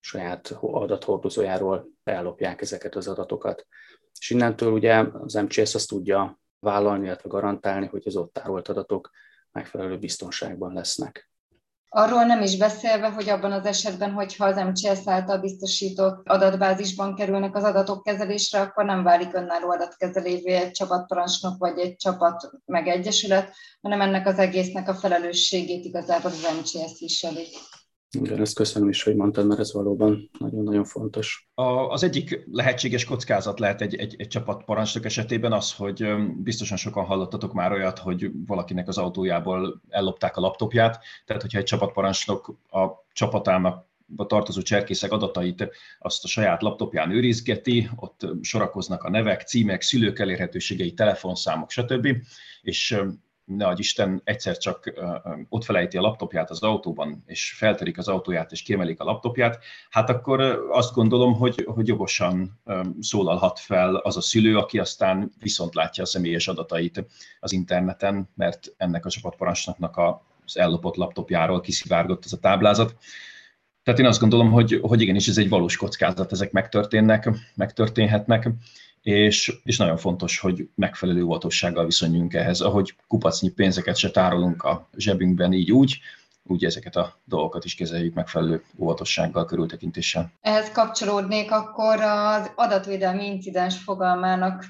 saját 0.00 0.58
adathordozójáról 0.60 1.88
ellopják 2.04 2.60
ezeket 2.60 2.94
az 2.94 3.08
adatokat. 3.08 3.66
És 4.20 4.30
innentől 4.30 4.72
ugye 4.72 5.04
az 5.12 5.34
MCS 5.34 5.74
azt 5.74 5.88
tudja 5.88 6.40
vállalni, 6.58 7.06
illetve 7.06 7.28
garantálni, 7.28 7.86
hogy 7.86 8.02
az 8.06 8.16
ott 8.16 8.32
tárolt 8.32 8.68
adatok 8.68 9.10
megfelelő 9.50 9.98
biztonságban 9.98 10.72
lesznek. 10.72 11.31
Arról 11.94 12.24
nem 12.24 12.42
is 12.42 12.56
beszélve, 12.56 13.08
hogy 13.08 13.28
abban 13.28 13.52
az 13.52 13.66
esetben, 13.66 14.12
hogyha 14.12 14.44
az 14.44 14.56
MCS 14.56 14.98
által 15.04 15.38
biztosított 15.38 16.28
adatbázisban 16.28 17.14
kerülnek 17.14 17.56
az 17.56 17.64
adatok 17.64 18.02
kezelésre, 18.02 18.60
akkor 18.60 18.84
nem 18.84 19.02
válik 19.02 19.34
önálló 19.34 19.70
adatkezelévé 19.70 20.52
egy 20.52 20.70
csapatparancsnok 20.70 21.58
vagy 21.58 21.78
egy 21.78 21.96
csapat 21.96 22.50
megegyesület, 22.64 23.52
hanem 23.82 24.00
ennek 24.00 24.26
az 24.26 24.38
egésznek 24.38 24.88
a 24.88 24.94
felelősségét 24.94 25.84
igazából 25.84 26.30
az 26.30 26.46
MCS 26.60 26.98
viseli. 26.98 27.46
Igen, 28.18 28.40
ezt 28.40 28.54
köszönöm 28.54 28.88
is, 28.88 29.02
hogy 29.02 29.16
mondtad, 29.16 29.46
mert 29.46 29.60
ez 29.60 29.72
valóban 29.72 30.30
nagyon-nagyon 30.38 30.84
fontos. 30.84 31.48
A, 31.54 31.62
az 31.62 32.02
egyik 32.02 32.44
lehetséges 32.50 33.04
kockázat 33.04 33.58
lehet 33.58 33.80
egy, 33.80 33.94
egy, 33.94 34.14
egy 34.18 34.28
csapatparancsnok 34.28 35.04
esetében 35.04 35.52
az, 35.52 35.72
hogy 35.72 36.06
biztosan 36.36 36.76
sokan 36.76 37.04
hallottatok 37.04 37.52
már 37.52 37.72
olyat, 37.72 37.98
hogy 37.98 38.30
valakinek 38.46 38.88
az 38.88 38.98
autójából 38.98 39.80
ellopták 39.88 40.36
a 40.36 40.40
laptopját, 40.40 41.04
tehát 41.24 41.42
hogyha 41.42 41.58
egy 41.58 41.64
csapatparancsnok 41.64 42.56
a 42.70 42.86
csapatának 43.12 43.90
tartozó 44.16 44.60
cserkészek 44.60 45.12
adatait 45.12 45.68
azt 45.98 46.24
a 46.24 46.28
saját 46.28 46.62
laptopján 46.62 47.10
őrizgeti, 47.10 47.90
ott 47.96 48.26
sorakoznak 48.40 49.02
a 49.02 49.10
nevek, 49.10 49.40
címek, 49.40 49.82
szülők 49.82 50.18
elérhetőségei, 50.18 50.92
telefonszámok, 50.92 51.70
stb. 51.70 52.08
És 52.62 52.96
ne 53.44 53.66
adj 53.66 53.80
Isten, 53.80 54.20
egyszer 54.24 54.56
csak 54.56 54.92
ott 55.48 55.64
felejti 55.64 55.96
a 55.96 56.00
laptopját 56.00 56.50
az 56.50 56.62
autóban, 56.62 57.22
és 57.26 57.54
felterik 57.56 57.98
az 57.98 58.08
autóját, 58.08 58.52
és 58.52 58.62
kiemelik 58.62 59.00
a 59.00 59.04
laptopját, 59.04 59.58
hát 59.90 60.10
akkor 60.10 60.40
azt 60.70 60.94
gondolom, 60.94 61.34
hogy, 61.34 61.64
hogy 61.74 61.86
jogosan 61.88 62.60
szólalhat 63.00 63.58
fel 63.58 63.94
az 63.94 64.16
a 64.16 64.20
szülő, 64.20 64.56
aki 64.56 64.78
aztán 64.78 65.32
viszont 65.38 65.74
látja 65.74 66.02
a 66.02 66.06
személyes 66.06 66.48
adatait 66.48 67.04
az 67.40 67.52
interneten, 67.52 68.28
mert 68.34 68.74
ennek 68.76 69.04
a 69.04 69.10
csapatparancsnoknak 69.10 69.96
az 70.44 70.56
ellopott 70.56 70.96
laptopjáról 70.96 71.60
kiszivárgott 71.60 72.24
ez 72.24 72.32
a 72.32 72.38
táblázat. 72.38 72.96
Tehát 73.82 74.00
én 74.00 74.06
azt 74.06 74.20
gondolom, 74.20 74.50
hogy, 74.50 74.78
hogy 74.82 75.00
igenis 75.00 75.28
ez 75.28 75.38
egy 75.38 75.48
valós 75.48 75.76
kockázat, 75.76 76.32
ezek 76.32 76.52
megtörténnek, 76.52 77.30
megtörténhetnek, 77.54 78.50
és, 79.02 79.60
és 79.64 79.76
nagyon 79.76 79.96
fontos, 79.96 80.38
hogy 80.38 80.68
megfelelő 80.74 81.22
óvatossággal 81.22 81.84
viszonyuljunk 81.84 82.34
ehhez. 82.34 82.60
Ahogy 82.60 82.94
kupacnyi 83.06 83.50
pénzeket 83.50 83.96
se 83.96 84.10
tárolunk 84.10 84.62
a 84.62 84.88
zsebünkben 84.96 85.52
így 85.52 85.72
úgy, 85.72 85.98
úgy 86.44 86.64
ezeket 86.64 86.96
a 86.96 87.20
dolgokat 87.24 87.64
is 87.64 87.74
kezeljük 87.74 88.14
megfelelő 88.14 88.62
óvatossággal, 88.78 89.44
körültekintéssel. 89.44 90.32
Ehhez 90.40 90.72
kapcsolódnék 90.72 91.50
akkor 91.50 92.00
az 92.00 92.50
adatvédelmi 92.54 93.26
incidens 93.26 93.78
fogalmának 93.78 94.64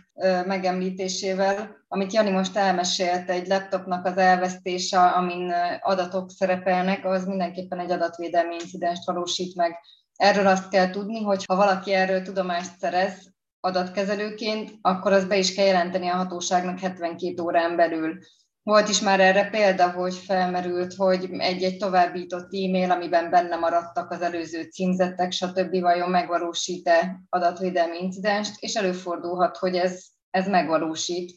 megemlítésével, 0.47 1.77
amit 1.89 2.13
Jani 2.13 2.31
most 2.31 2.57
elmesélt, 2.57 3.31
egy 3.31 3.47
laptopnak 3.47 4.07
az 4.07 4.17
elvesztése, 4.17 5.01
amin 5.01 5.53
adatok 5.81 6.31
szerepelnek, 6.31 7.05
az 7.05 7.25
mindenképpen 7.25 7.79
egy 7.79 7.91
adatvédelmi 7.91 8.55
incidenst 8.55 9.07
valósít 9.07 9.57
meg. 9.57 9.77
Erről 10.17 10.47
azt 10.47 10.69
kell 10.69 10.91
tudni, 10.91 11.23
hogy 11.23 11.45
ha 11.45 11.57
valaki 11.57 11.93
erről 11.93 12.23
tudomást 12.23 12.79
szerez, 12.79 13.32
adatkezelőként, 13.65 14.73
akkor 14.81 15.13
az 15.13 15.25
be 15.25 15.39
is 15.39 15.55
kell 15.55 15.67
jelenteni 15.67 16.09
a 16.09 16.17
hatóságnak 16.17 16.79
72 16.79 17.43
órán 17.43 17.77
belül. 17.77 18.19
Volt 18.63 18.89
is 18.89 19.01
már 19.01 19.21
erre 19.21 19.49
példa, 19.51 19.91
hogy 19.91 20.15
felmerült, 20.15 20.95
hogy 20.95 21.29
egy-egy 21.39 21.77
továbbított 21.77 22.55
e-mail, 22.55 22.91
amiben 22.91 23.31
benne 23.31 23.57
maradtak 23.57 24.11
az 24.11 24.23
előző 24.23 24.63
címzettek, 24.63 25.33
stb. 25.33 25.81
vajon 25.81 26.11
megvalósít-e 26.11 27.21
adatvédelmi 27.29 27.99
incidenst, 27.99 28.63
és 28.63 28.75
előfordulhat, 28.75 29.57
hogy 29.57 29.77
ez, 29.77 30.05
ez 30.31 30.49
megvalósít, 30.49 31.37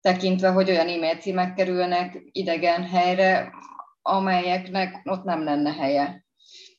tekintve, 0.00 0.48
hogy 0.48 0.70
olyan 0.70 0.88
e-mail 0.88 1.16
címek 1.16 1.54
kerülnek 1.54 2.18
idegen 2.32 2.84
helyre, 2.84 3.52
amelyeknek 4.02 5.00
ott 5.04 5.24
nem 5.24 5.44
lenne 5.44 5.72
helye. 5.72 6.24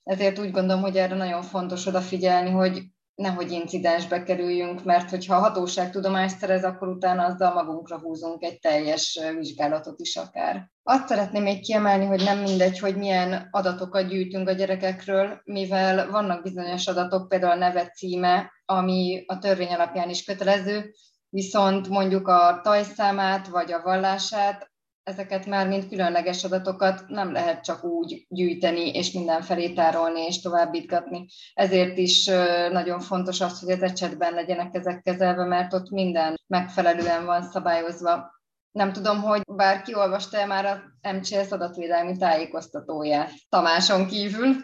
Ezért 0.04 0.40
úgy 0.40 0.52
gondolom, 0.52 0.82
hogy 0.82 0.98
erre 0.98 1.16
nagyon 1.16 1.42
fontos 1.42 1.86
odafigyelni, 1.86 2.50
hogy 2.50 2.84
nehogy 3.16 3.52
incidensbe 3.52 4.24
kerüljünk, 4.24 4.84
mert 4.84 5.10
hogyha 5.10 5.36
a 5.36 5.40
hatóság 5.40 5.92
tudomást 5.92 6.38
szerez, 6.38 6.64
akkor 6.64 6.88
utána 6.88 7.26
azzal 7.26 7.54
magunkra 7.54 8.00
húzunk 8.00 8.44
egy 8.44 8.60
teljes 8.60 9.20
vizsgálatot 9.38 10.00
is 10.00 10.16
akár. 10.16 10.72
Azt 10.84 11.08
szeretném 11.08 11.44
még 11.44 11.62
kiemelni, 11.62 12.06
hogy 12.06 12.24
nem 12.24 12.40
mindegy, 12.40 12.80
hogy 12.80 12.96
milyen 12.96 13.48
adatokat 13.52 14.08
gyűjtünk 14.08 14.48
a 14.48 14.52
gyerekekről, 14.52 15.42
mivel 15.44 16.10
vannak 16.10 16.44
bizonyos 16.44 16.88
adatok, 16.88 17.28
például 17.28 17.52
a 17.52 17.56
neve 17.56 17.88
címe, 17.88 18.52
ami 18.66 19.24
a 19.28 19.38
törvény 19.38 19.74
alapján 19.74 20.10
is 20.10 20.24
kötelező, 20.24 20.94
viszont 21.30 21.88
mondjuk 21.88 22.28
a 22.28 22.60
tajszámát 22.64 23.48
vagy 23.48 23.72
a 23.72 23.82
vallását 23.82 24.73
ezeket 25.04 25.46
már 25.46 25.68
mint 25.68 25.90
különleges 25.90 26.44
adatokat 26.44 27.04
nem 27.08 27.32
lehet 27.32 27.64
csak 27.64 27.84
úgy 27.84 28.26
gyűjteni, 28.30 28.90
és 28.90 29.12
mindenfelé 29.12 29.74
tárolni 29.74 30.22
és 30.22 30.42
továbbítgatni. 30.42 31.26
Ezért 31.54 31.98
is 31.98 32.26
nagyon 32.72 33.00
fontos 33.00 33.42
az, 33.42 33.60
hogy 33.60 33.72
az 33.72 33.82
ecsetben 33.82 34.34
legyenek 34.34 34.76
ezek 34.76 35.02
kezelve, 35.02 35.46
mert 35.46 35.74
ott 35.74 35.90
minden 35.90 36.40
megfelelően 36.48 37.26
van 37.26 37.44
szabályozva. 37.44 38.42
Nem 38.72 38.92
tudom, 38.92 39.22
hogy 39.22 39.42
bárki 39.46 39.96
olvasta-e 39.96 40.46
már 40.46 40.66
a 40.66 40.82
MCS 41.14 41.52
adatvédelmi 41.52 42.18
tájékoztatóját 42.18 43.32
Tamáson 43.50 44.08
kívül. 44.08 44.56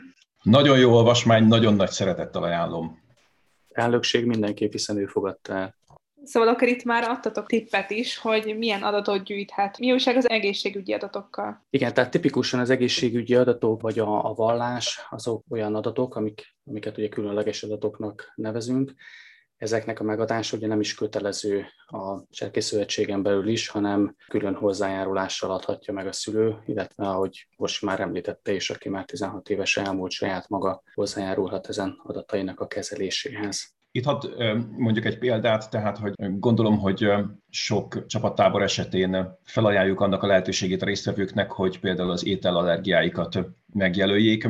Nagyon 0.44 0.80
jó 0.80 0.94
olvasmány, 0.94 1.44
nagyon 1.44 1.74
nagy 1.74 1.92
szeretettel 1.92 2.44
ajánlom. 2.44 3.00
Elnökség 3.70 4.26
mindenképp, 4.26 4.72
hiszen 4.72 4.98
ő 4.98 5.06
fogadta 5.06 5.54
el. 5.54 5.78
Szóval 6.24 6.50
akkor 6.50 6.68
itt 6.68 6.84
már 6.84 7.04
adtatok 7.10 7.46
tippet 7.46 7.90
is, 7.90 8.18
hogy 8.18 8.56
milyen 8.58 8.84
adatot 8.84 9.24
gyűjthet. 9.24 9.78
Mi 9.78 9.92
újság 9.92 10.16
az 10.16 10.30
egészségügyi 10.30 10.94
adatokkal? 10.94 11.66
Igen, 11.70 11.94
tehát 11.94 12.12
tipikusan 12.12 12.60
az 12.60 12.70
egészségügyi 12.70 13.36
adatok 13.36 13.82
vagy 13.82 14.00
a, 14.00 14.30
a 14.30 14.34
vallás 14.34 15.08
azok 15.10 15.44
olyan 15.50 15.76
adatok, 15.76 16.16
amik, 16.16 16.56
amiket 16.66 16.98
ugye 16.98 17.10
különleges 17.10 17.64
adatoknak 17.64 18.34
nevezünk. 18.36 18.94
Ezeknek 19.58 20.00
a 20.00 20.04
megadása 20.04 20.58
ugye 20.58 20.68
nem 20.68 20.80
is 20.80 20.96
kötelező 20.96 21.66
a 21.88 22.28
cserkészszövetségen 22.30 23.24
belül 23.24 23.48
is, 23.48 23.68
hanem 23.68 24.16
külön 24.28 24.56
hozzájárulással 24.56 25.52
adhatja 25.52 25.94
meg 25.94 26.08
a 26.08 26.12
szülő, 26.12 26.58
illetve 26.66 27.08
ahogy 27.08 27.48
most 27.58 27.82
már 27.82 28.00
említette 28.00 28.52
is, 28.52 28.70
aki 28.70 28.90
már 28.90 29.06
16 29.06 29.50
éves 29.50 29.78
elmúlt 29.78 30.12
saját 30.12 30.50
maga 30.50 30.84
hozzájárulhat 30.94 31.68
ezen 31.68 32.00
adatainak 32.04 32.60
a 32.60 32.68
kezeléséhez. 32.68 33.78
Itt 33.92 34.04
hadd 34.04 34.28
mondjuk 34.78 35.06
egy 35.06 35.18
példát, 35.18 35.70
tehát 35.70 35.98
hogy 35.98 36.14
gondolom, 36.40 36.78
hogy 36.78 37.12
sok 37.50 38.06
csapattábor 38.06 38.62
esetén 38.62 39.38
felajánljuk 39.44 40.02
annak 40.02 40.24
a 40.24 40.28
lehetőségét 40.28 40.82
a 40.82 40.86
résztvevőknek, 40.86 41.52
hogy 41.52 41.80
például 41.80 42.12
az 42.12 42.26
ételallergiáikat 42.26 43.40
megjelöljék. 43.74 44.48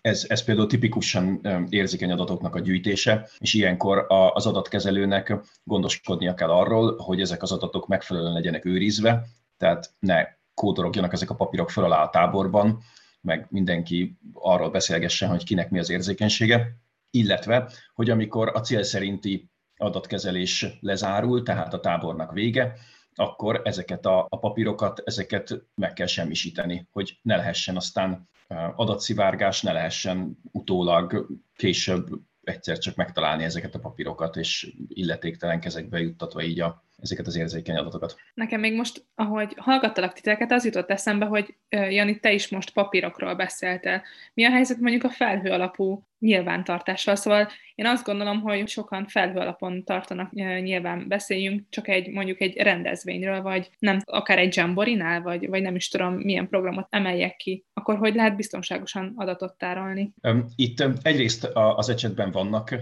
Ez, 0.00 0.24
ez 0.28 0.44
például 0.44 0.66
tipikusan 0.66 1.40
érzékeny 1.68 2.10
adatoknak 2.10 2.54
a 2.54 2.60
gyűjtése, 2.60 3.28
és 3.38 3.54
ilyenkor 3.54 4.06
az 4.34 4.46
adatkezelőnek 4.46 5.36
gondoskodnia 5.64 6.34
kell 6.34 6.50
arról, 6.50 6.96
hogy 6.98 7.20
ezek 7.20 7.42
az 7.42 7.52
adatok 7.52 7.88
megfelelően 7.88 8.32
legyenek 8.32 8.64
őrizve, 8.64 9.26
tehát 9.56 9.94
ne 9.98 10.24
kódologjanak 10.54 11.12
ezek 11.12 11.30
a 11.30 11.34
papírok 11.34 11.70
fel 11.70 11.84
alá 11.84 12.02
a 12.02 12.10
táborban, 12.10 12.82
meg 13.20 13.46
mindenki 13.50 14.18
arról 14.32 14.70
beszélgessen, 14.70 15.28
hogy 15.28 15.44
kinek 15.44 15.70
mi 15.70 15.78
az 15.78 15.90
érzékenysége, 15.90 16.76
illetve, 17.12 17.70
hogy 17.94 18.10
amikor 18.10 18.48
a 18.54 18.60
cél 18.60 18.82
szerinti 18.82 19.50
adatkezelés 19.76 20.66
lezárul, 20.80 21.42
tehát 21.42 21.74
a 21.74 21.80
tábornak 21.80 22.32
vége, 22.32 22.76
akkor 23.14 23.60
ezeket 23.64 24.06
a, 24.06 24.26
papírokat, 24.40 25.02
ezeket 25.04 25.62
meg 25.74 25.92
kell 25.92 26.06
semmisíteni, 26.06 26.88
hogy 26.90 27.18
ne 27.22 27.36
lehessen 27.36 27.76
aztán 27.76 28.28
adatszivárgás, 28.76 29.62
ne 29.62 29.72
lehessen 29.72 30.38
utólag 30.52 31.26
később 31.56 32.08
egyszer 32.42 32.78
csak 32.78 32.96
megtalálni 32.96 33.44
ezeket 33.44 33.74
a 33.74 33.78
papírokat, 33.78 34.36
és 34.36 34.72
illetéktelen 34.88 35.60
kezekbe 35.60 35.98
juttatva 35.98 36.42
így 36.42 36.60
a, 36.60 36.84
ezeket 36.96 37.26
az 37.26 37.36
érzékeny 37.36 37.76
adatokat. 37.76 38.16
Nekem 38.34 38.60
még 38.60 38.74
most, 38.74 39.06
ahogy 39.14 39.54
hallgattalak 39.56 40.12
titeket, 40.12 40.52
az 40.52 40.64
jutott 40.64 40.90
eszembe, 40.90 41.26
hogy 41.26 41.56
Jani, 41.68 42.20
te 42.20 42.32
is 42.32 42.48
most 42.48 42.72
papírokról 42.72 43.34
beszéltél. 43.34 44.02
Mi 44.34 44.44
a 44.44 44.50
helyzet 44.50 44.78
mondjuk 44.78 45.04
a 45.04 45.10
felhő 45.10 45.50
alapú 45.50 46.06
nyilvántartással? 46.22 47.16
Szóval 47.16 47.48
én 47.74 47.86
azt 47.86 48.04
gondolom, 48.04 48.40
hogy 48.40 48.68
sokan 48.68 49.06
felhő 49.06 49.38
alapon 49.38 49.84
tartanak 49.84 50.32
nyilván 50.32 51.08
beszéljünk, 51.08 51.62
csak 51.68 51.88
egy 51.88 52.10
mondjuk 52.10 52.40
egy 52.40 52.56
rendezvényről, 52.56 53.42
vagy 53.42 53.70
nem 53.78 53.98
akár 54.04 54.38
egy 54.38 54.56
jamborinál, 54.56 55.22
vagy, 55.22 55.48
vagy 55.48 55.62
nem 55.62 55.74
is 55.74 55.88
tudom, 55.88 56.14
milyen 56.14 56.48
programot 56.48 56.86
emeljek 56.90 57.36
ki, 57.36 57.64
akkor 57.72 57.96
hogy 57.98 58.14
lehet 58.14 58.36
biztonságosan 58.36 59.12
adatot 59.16 59.54
tárolni? 59.58 60.12
Itt 60.56 60.84
egyrészt 61.02 61.44
az 61.54 61.88
ecsetben 61.88 62.30
vannak 62.30 62.76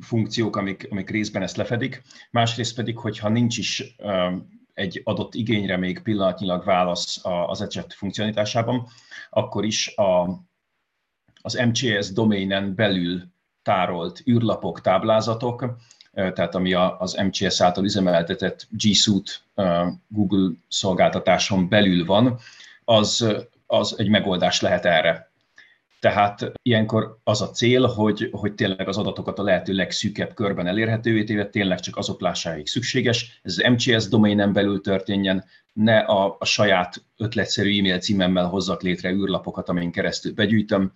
funkciók, 0.00 0.56
amik, 0.56 0.86
amik 0.90 1.10
részben 1.10 1.42
ezt 1.42 1.56
lefedik, 1.56 2.02
másrészt 2.30 2.76
pedig, 2.76 2.98
hogyha 2.98 3.28
nincs 3.28 3.58
is 3.58 3.96
egy 4.74 5.00
adott 5.04 5.34
igényre 5.34 5.76
még 5.76 6.02
pillanatnyilag 6.02 6.64
válasz 6.64 7.20
az 7.46 7.60
ecset 7.60 7.94
funkcionalitásában, 7.94 8.86
akkor 9.30 9.64
is 9.64 9.96
a, 9.96 10.28
az 11.46 11.54
MCS 11.54 12.12
doménen 12.12 12.74
belül 12.74 13.22
tárolt 13.62 14.22
űrlapok, 14.28 14.80
táblázatok, 14.80 15.76
tehát 16.12 16.54
ami 16.54 16.72
az 16.74 17.20
MCS 17.26 17.60
által 17.60 17.84
üzemeltetett 17.84 18.66
G 18.70 18.94
Suite 18.94 19.32
Google 20.08 20.50
szolgáltatáson 20.68 21.68
belül 21.68 22.04
van, 22.04 22.38
az, 22.84 23.26
az 23.66 23.94
egy 23.98 24.08
megoldás 24.08 24.60
lehet 24.60 24.84
erre. 24.84 25.32
Tehát 26.00 26.52
ilyenkor 26.62 27.18
az 27.24 27.42
a 27.42 27.50
cél, 27.50 27.86
hogy, 27.86 28.28
hogy 28.32 28.54
tényleg 28.54 28.88
az 28.88 28.96
adatokat 28.96 29.38
a 29.38 29.42
lehető 29.42 29.72
legszűkebb 29.72 30.34
körben 30.34 30.66
elérhetővé 30.66 31.24
téve, 31.24 31.46
tényleg 31.46 31.80
csak 31.80 31.96
azok 31.96 32.20
lásáig 32.20 32.66
szükséges. 32.66 33.40
Ez 33.42 33.58
az 33.58 33.72
MCS 33.72 34.08
domainen 34.08 34.52
belül 34.52 34.80
történjen, 34.80 35.44
ne 35.72 35.98
a, 35.98 36.36
a 36.38 36.44
saját 36.44 37.04
ötletszerű 37.16 37.78
e-mail 37.78 37.98
címemmel 37.98 38.46
hozzak 38.46 38.82
létre 38.82 39.10
űrlapokat, 39.10 39.68
amin 39.68 39.90
keresztül 39.90 40.32
begyűjtöm, 40.32 40.92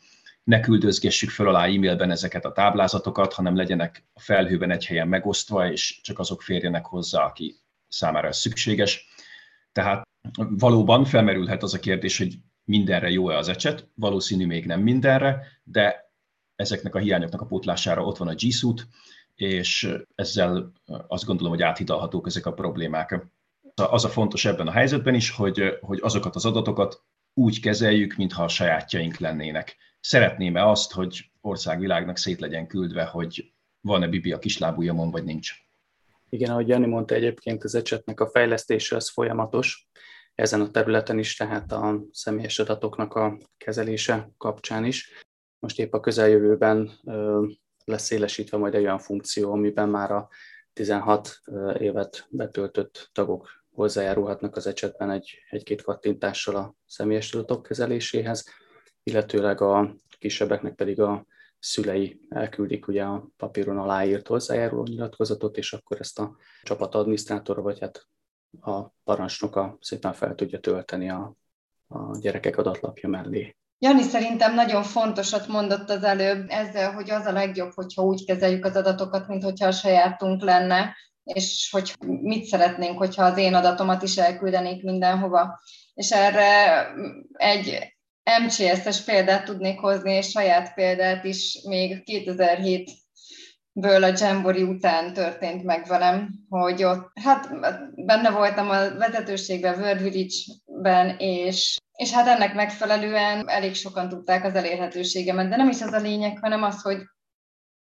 ne 0.48 0.60
küldözgessük 0.60 1.30
fel 1.30 1.46
alá 1.46 1.64
e-mailben 1.64 2.10
ezeket 2.10 2.44
a 2.44 2.52
táblázatokat, 2.52 3.32
hanem 3.32 3.56
legyenek 3.56 4.04
a 4.14 4.20
felhőben 4.20 4.70
egy 4.70 4.86
helyen 4.86 5.08
megosztva, 5.08 5.70
és 5.70 6.00
csak 6.02 6.18
azok 6.18 6.42
férjenek 6.42 6.84
hozzá, 6.84 7.24
aki 7.24 7.54
számára 7.88 8.28
ez 8.28 8.36
szükséges. 8.36 9.08
Tehát 9.72 10.02
valóban 10.36 11.04
felmerülhet 11.04 11.62
az 11.62 11.74
a 11.74 11.78
kérdés, 11.78 12.18
hogy 12.18 12.38
mindenre 12.64 13.10
jó-e 13.10 13.36
az 13.36 13.48
ecset, 13.48 13.88
valószínű 13.94 14.46
még 14.46 14.66
nem 14.66 14.80
mindenre, 14.80 15.46
de 15.64 16.12
ezeknek 16.56 16.94
a 16.94 16.98
hiányoknak 16.98 17.40
a 17.40 17.46
pótlására 17.46 18.04
ott 18.04 18.16
van 18.16 18.28
a 18.28 18.34
G 18.34 18.50
Suite, 18.52 18.82
és 19.34 19.94
ezzel 20.14 20.72
azt 21.08 21.24
gondolom, 21.24 21.52
hogy 21.52 21.62
áthidalhatók 21.62 22.26
ezek 22.26 22.46
a 22.46 22.52
problémák. 22.52 23.26
Az 23.74 24.04
a 24.04 24.08
fontos 24.08 24.44
ebben 24.44 24.66
a 24.66 24.72
helyzetben 24.72 25.14
is, 25.14 25.30
hogy, 25.30 25.78
hogy 25.80 25.98
azokat 26.02 26.34
az 26.34 26.44
adatokat 26.44 27.02
úgy 27.34 27.60
kezeljük, 27.60 28.16
mintha 28.16 28.42
a 28.42 28.48
sajátjaink 28.48 29.16
lennének. 29.16 29.76
Szeretném-e 30.00 30.68
azt, 30.68 30.92
hogy 30.92 31.30
országvilágnak 31.40 32.16
szét 32.16 32.40
legyen 32.40 32.66
küldve, 32.66 33.04
hogy 33.04 33.52
van-e 33.80 34.08
bibi 34.08 34.32
a 34.32 34.38
kislábujjamon, 34.38 35.10
vagy 35.10 35.24
nincs? 35.24 35.52
Igen, 36.28 36.50
ahogy 36.50 36.68
Jani 36.68 36.86
mondta, 36.86 37.14
egyébként 37.14 37.64
az 37.64 37.74
ecsetnek 37.74 38.20
a 38.20 38.28
fejlesztése 38.28 38.96
az 38.96 39.10
folyamatos, 39.10 39.88
ezen 40.34 40.60
a 40.60 40.70
területen 40.70 41.18
is, 41.18 41.36
tehát 41.36 41.72
a 41.72 42.00
személyes 42.12 42.58
adatoknak 42.58 43.14
a 43.14 43.38
kezelése 43.56 44.30
kapcsán 44.36 44.84
is. 44.84 45.24
Most 45.58 45.78
épp 45.78 45.92
a 45.92 46.00
közeljövőben 46.00 46.90
lesz 47.84 48.04
szélesítve 48.04 48.56
majd 48.56 48.74
egy 48.74 48.82
olyan 48.82 48.98
funkció, 48.98 49.52
amiben 49.52 49.88
már 49.88 50.10
a 50.10 50.28
16 50.72 51.40
évet 51.78 52.26
betöltött 52.30 53.10
tagok 53.12 53.48
hozzájárulhatnak 53.70 54.56
az 54.56 54.66
ecsetben 54.66 55.10
egy, 55.10 55.38
egy-két 55.50 55.82
kattintással 55.82 56.56
a 56.56 56.74
személyes 56.86 57.34
adatok 57.34 57.62
kezeléséhez, 57.62 58.48
illetőleg 59.08 59.60
a 59.60 59.94
kisebbeknek 60.18 60.74
pedig 60.74 61.00
a 61.00 61.26
szülei 61.58 62.20
elküldik 62.28 62.88
ugye 62.88 63.02
a 63.02 63.28
papíron 63.36 63.78
aláírt 63.78 64.26
hozzájáruló 64.26 64.82
nyilatkozatot, 64.82 65.56
és 65.56 65.72
akkor 65.72 66.00
ezt 66.00 66.18
a 66.18 66.36
csapat 66.62 66.94
adminisztrátora, 66.94 67.62
vagy 67.62 67.80
hát 67.80 68.06
a 68.60 68.82
parancsnoka 69.04 69.76
szépen 69.80 70.12
fel 70.12 70.34
tudja 70.34 70.60
tölteni 70.60 71.10
a, 71.10 71.34
a 71.88 72.18
gyerekek 72.18 72.56
adatlapja 72.56 73.08
mellé. 73.08 73.56
Jani 73.78 74.02
szerintem 74.02 74.54
nagyon 74.54 74.82
fontosat 74.82 75.46
mondott 75.46 75.90
az 75.90 76.02
előbb 76.02 76.44
ezzel, 76.48 76.92
hogy 76.92 77.10
az 77.10 77.26
a 77.26 77.32
legjobb, 77.32 77.72
hogyha 77.74 78.02
úgy 78.02 78.24
kezeljük 78.24 78.64
az 78.64 78.76
adatokat, 78.76 79.28
mint 79.28 79.42
hogyha 79.42 79.66
a 79.66 79.72
sajátunk 79.72 80.42
lenne, 80.42 80.96
és 81.22 81.68
hogy 81.70 81.94
mit 82.00 82.44
szeretnénk, 82.44 82.98
hogyha 82.98 83.24
az 83.24 83.38
én 83.38 83.54
adatomat 83.54 84.02
is 84.02 84.16
elküldenék 84.16 84.82
mindenhova. 84.82 85.60
És 85.94 86.10
erre 86.10 86.86
egy 87.32 87.97
MCS-es 88.44 89.04
példát 89.04 89.44
tudnék 89.44 89.78
hozni, 89.78 90.12
és 90.12 90.30
saját 90.30 90.74
példát 90.74 91.24
is 91.24 91.58
még 91.68 92.04
2007 92.04 92.90
ből 93.72 94.04
a 94.04 94.12
Jambori 94.16 94.62
után 94.62 95.12
történt 95.12 95.64
meg 95.64 95.86
velem, 95.86 96.30
hogy 96.48 96.84
ott, 96.84 97.10
hát 97.22 97.48
benne 97.94 98.30
voltam 98.30 98.70
a 98.70 98.94
vezetőségben, 98.94 99.80
World 99.80 100.02
Village-ben, 100.02 101.16
és, 101.18 101.78
és 101.92 102.12
hát 102.12 102.26
ennek 102.26 102.54
megfelelően 102.54 103.48
elég 103.48 103.74
sokan 103.74 104.08
tudták 104.08 104.44
az 104.44 104.54
elérhetőségemet, 104.54 105.48
de 105.48 105.56
nem 105.56 105.68
is 105.68 105.82
az 105.82 105.92
a 105.92 106.00
lényeg, 106.00 106.38
hanem 106.40 106.62
az, 106.62 106.82
hogy 106.82 106.98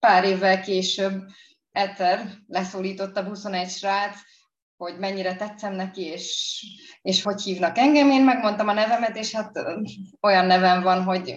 pár 0.01 0.25
évvel 0.25 0.61
később 0.61 1.23
egyszer 1.73 2.29
leszólított 2.47 3.17
a 3.17 3.23
21 3.23 3.69
srác, 3.69 4.17
hogy 4.77 4.99
mennyire 4.99 5.37
tetszem 5.37 5.75
neki, 5.75 6.03
és, 6.03 6.61
és 7.03 7.23
hogy 7.23 7.43
hívnak 7.43 7.79
engem. 7.79 8.11
Én 8.11 8.25
megmondtam 8.25 8.69
a 8.69 8.73
nevemet, 8.73 9.17
és 9.17 9.33
hát 9.33 9.51
olyan 10.21 10.47
nevem 10.47 10.83
van, 10.83 11.03
hogy 11.03 11.35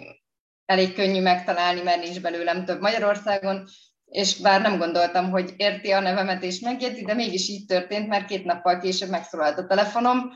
elég 0.65 0.93
könnyű 0.93 1.21
megtalálni, 1.21 1.81
mert 1.81 2.03
nincs 2.03 2.21
belőlem 2.21 2.65
több 2.65 2.81
Magyarországon, 2.81 3.67
és 4.05 4.41
bár 4.41 4.61
nem 4.61 4.77
gondoltam, 4.77 5.29
hogy 5.29 5.53
érti 5.57 5.91
a 5.91 5.99
nevemet 5.99 6.43
és 6.43 6.59
megjegyzi, 6.59 7.05
de 7.05 7.13
mégis 7.13 7.49
így 7.49 7.65
történt, 7.65 8.07
mert 8.07 8.25
két 8.25 8.45
nappal 8.45 8.79
később 8.79 9.09
megszólalt 9.09 9.57
a 9.57 9.65
telefonom, 9.65 10.31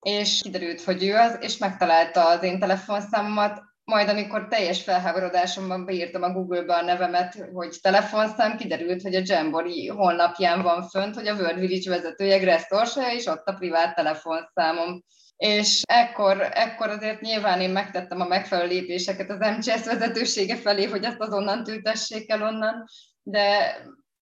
és 0.00 0.40
kiderült, 0.42 0.80
hogy 0.80 1.04
ő 1.04 1.14
az, 1.14 1.38
és 1.40 1.58
megtalálta 1.58 2.28
az 2.28 2.42
én 2.42 2.58
telefonszámomat, 2.58 3.62
majd 3.84 4.08
amikor 4.08 4.48
teljes 4.48 4.82
felháborodásomban 4.82 5.84
beírtam 5.84 6.22
a 6.22 6.32
Google-be 6.32 6.74
a 6.74 6.82
nevemet, 6.82 7.48
hogy 7.52 7.78
telefonszám, 7.80 8.56
kiderült, 8.56 9.02
hogy 9.02 9.14
a 9.14 9.22
Jamboree 9.24 9.92
honlapján 9.92 10.62
van 10.62 10.88
fönt, 10.88 11.14
hogy 11.14 11.26
a 11.26 11.34
World 11.34 11.58
Village 11.58 11.90
vezetője 11.90 12.38
Gressz 12.38 12.96
és 13.16 13.26
ott 13.26 13.46
a 13.46 13.52
privát 13.52 13.94
telefonszámom. 13.94 15.02
És 15.36 15.82
ekkor, 15.86 16.48
ekkor 16.52 16.88
azért 16.88 17.20
nyilván 17.20 17.60
én 17.60 17.70
megtettem 17.70 18.20
a 18.20 18.26
megfelelő 18.26 18.68
lépéseket 18.68 19.30
az 19.30 19.38
MCS 19.56 19.84
vezetősége 19.84 20.56
felé, 20.56 20.84
hogy 20.84 21.04
ezt 21.04 21.20
azonnal 21.20 21.62
tültessék 21.62 22.30
el 22.30 22.42
onnan, 22.42 22.84
de, 23.22 23.76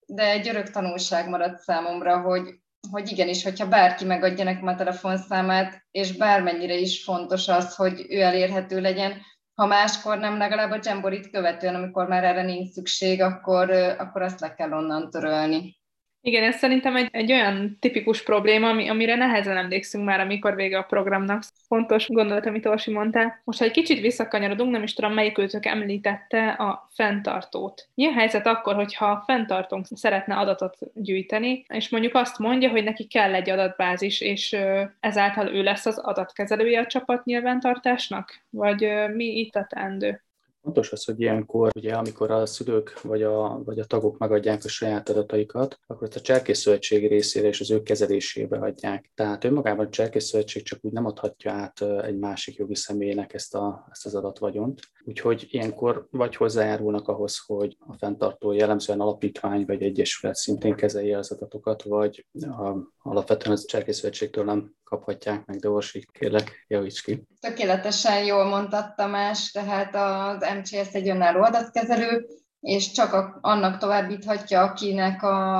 de 0.06 0.30
egy 0.30 0.48
örök 0.48 0.70
tanulság 0.70 1.28
maradt 1.28 1.58
számomra, 1.58 2.20
hogy, 2.20 2.54
hogy 2.90 3.10
igenis, 3.10 3.42
hogyha 3.42 3.68
bárki 3.68 4.04
megadja 4.04 4.44
nekem 4.44 4.66
a 4.66 4.74
telefonszámát, 4.74 5.86
és 5.90 6.16
bármennyire 6.16 6.74
is 6.74 7.04
fontos 7.04 7.48
az, 7.48 7.74
hogy 7.74 8.06
ő 8.08 8.20
elérhető 8.20 8.80
legyen, 8.80 9.20
ha 9.60 9.66
máskor 9.66 10.18
nem, 10.18 10.38
legalább 10.38 10.70
a 10.70 10.78
Jamborit 10.82 11.30
követően, 11.30 11.74
amikor 11.74 12.08
már 12.08 12.24
erre 12.24 12.42
nincs 12.42 12.68
szükség, 12.68 13.22
akkor, 13.22 13.70
akkor 13.98 14.22
azt 14.22 14.40
le 14.40 14.54
kell 14.54 14.72
onnan 14.72 15.10
törölni. 15.10 15.79
Igen, 16.22 16.44
ez 16.44 16.56
szerintem 16.56 16.96
egy, 16.96 17.08
egy 17.10 17.32
olyan 17.32 17.76
tipikus 17.80 18.22
probléma, 18.22 18.68
ami, 18.68 18.88
amire 18.88 19.14
nehezen 19.14 19.56
emlékszünk 19.56 20.04
már, 20.04 20.20
amikor 20.20 20.54
vége 20.54 20.78
a 20.78 20.82
programnak. 20.82 21.42
Fontos 21.66 22.08
gondolat, 22.08 22.46
amit 22.46 22.66
Orsi 22.66 22.92
mondtál. 22.92 23.40
Most, 23.44 23.58
ha 23.58 23.64
egy 23.64 23.70
kicsit 23.70 24.00
visszakanyarodunk, 24.00 24.70
nem 24.70 24.82
is 24.82 24.94
tudom, 24.94 25.12
melyik 25.12 25.38
őtök 25.38 25.66
említette 25.66 26.48
a 26.48 26.88
fenntartót. 26.94 27.88
Mi 27.94 28.04
helyzet 28.04 28.46
akkor, 28.46 28.74
hogyha 28.74 29.06
a 29.06 29.22
fenntartónk 29.26 29.86
szeretne 29.94 30.36
adatot 30.36 30.76
gyűjteni, 30.94 31.64
és 31.68 31.88
mondjuk 31.88 32.14
azt 32.14 32.38
mondja, 32.38 32.70
hogy 32.70 32.84
neki 32.84 33.06
kell 33.06 33.34
egy 33.34 33.50
adatbázis, 33.50 34.20
és 34.20 34.56
ezáltal 35.00 35.54
ő 35.54 35.62
lesz 35.62 35.86
az 35.86 35.98
adatkezelője 35.98 36.80
a 36.80 36.86
csapat 36.86 37.24
nyilvántartásnak? 37.24 38.40
Vagy 38.50 38.88
mi 39.14 39.24
itt 39.24 39.54
a 39.54 39.66
teendő? 39.68 40.22
Fontos 40.62 40.92
az, 40.92 41.04
hogy 41.04 41.20
ilyenkor, 41.20 41.70
ugye, 41.76 41.94
amikor 41.94 42.30
a 42.30 42.46
szülők 42.46 43.00
vagy 43.00 43.22
a, 43.22 43.62
vagy 43.64 43.78
a 43.78 43.84
tagok 43.84 44.18
megadják 44.18 44.64
a 44.64 44.68
saját 44.68 45.08
adataikat, 45.08 45.78
akkor 45.86 46.06
ezt 46.06 46.16
a 46.16 46.20
cserkészszövetség 46.20 47.08
részére 47.08 47.48
és 47.48 47.60
az 47.60 47.70
ő 47.70 47.82
kezelésébe 47.82 48.58
adják. 48.58 49.10
Tehát 49.14 49.44
önmagában 49.44 49.86
a 49.86 49.88
cserkészszövetség 49.88 50.62
csak 50.62 50.78
úgy 50.82 50.92
nem 50.92 51.06
adhatja 51.06 51.52
át 51.52 51.82
egy 52.02 52.18
másik 52.18 52.56
jogi 52.56 52.74
személynek 52.74 53.34
ezt, 53.34 53.54
a, 53.54 53.86
ezt 53.90 54.06
az 54.06 54.14
adatvagyont. 54.14 54.80
Úgyhogy 55.04 55.46
ilyenkor 55.50 56.06
vagy 56.10 56.36
hozzájárulnak 56.36 57.08
ahhoz, 57.08 57.38
hogy 57.46 57.76
a 57.78 57.96
fenntartó 57.98 58.52
jellemzően 58.52 59.00
alapítvány 59.00 59.64
vagy 59.66 59.82
egyesület 59.82 60.34
szintén 60.34 60.74
kezelje 60.74 61.18
az 61.18 61.30
adatokat, 61.30 61.82
vagy 61.82 62.26
a, 62.40 62.76
alapvetően 63.02 63.52
az 63.52 63.64
cserkészszövetségtől 63.66 64.44
nem 64.44 64.74
kaphatják 64.84 65.46
meg, 65.46 65.58
de 65.58 65.68
Orsi, 65.68 66.06
kérlek, 66.12 66.64
javíts 66.68 67.02
ki. 67.02 67.22
Tökéletesen 67.40 68.24
jól 68.24 68.44
mondta 68.44 68.92
Tamás, 68.96 69.50
tehát 69.50 69.94
az 69.94 70.42
MCS 70.58 70.92
egy 70.92 71.08
önálló 71.08 71.42
adatkezelő, 71.42 72.26
és 72.60 72.90
csak 72.90 73.38
annak 73.40 73.78
továbbíthatja, 73.78 74.62
akinek 74.62 75.22
a, 75.22 75.58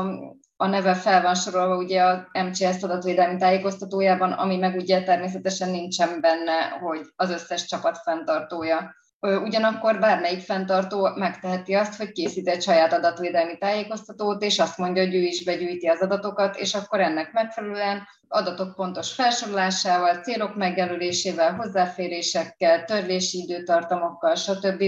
a 0.57 0.66
neve 0.66 0.94
fel 0.94 1.22
van 1.22 1.35
sorolva 1.35 1.76
ugye 1.76 2.03
a 2.03 2.29
MCS 2.33 2.83
adatvédelmi 2.83 3.38
tájékoztatójában, 3.38 4.33
ami 4.33 4.57
meg 4.57 4.76
ugye 4.76 5.03
természetesen 5.03 5.70
nincsen 5.70 6.20
benne, 6.20 6.68
hogy 6.68 7.00
az 7.16 7.31
összes 7.31 7.64
csapat 7.64 7.98
fenntartója. 7.98 8.94
Ugyanakkor 9.20 9.98
bármelyik 9.98 10.40
fenntartó 10.40 11.09
megteheti 11.14 11.74
azt, 11.74 11.96
hogy 11.96 12.12
készít 12.12 12.48
egy 12.48 12.62
saját 12.62 12.92
adatvédelmi 12.92 13.59
tájékoztatót, 13.59 14.42
és 14.42 14.59
azt 14.59 14.78
mondja, 14.78 15.04
hogy 15.04 15.14
ő 15.14 15.20
is 15.20 15.44
begyűjti 15.44 15.87
az 15.87 16.00
adatokat, 16.00 16.56
és 16.56 16.74
akkor 16.74 17.00
ennek 17.00 17.33
megfelelően 17.33 18.09
adatok 18.28 18.74
pontos 18.74 19.12
felsorolásával, 19.12 20.14
célok 20.14 20.56
megjelölésével, 20.56 21.54
hozzáférésekkel, 21.54 22.85
törlési 22.85 23.38
időtartamokkal, 23.38 24.35
stb. 24.35 24.83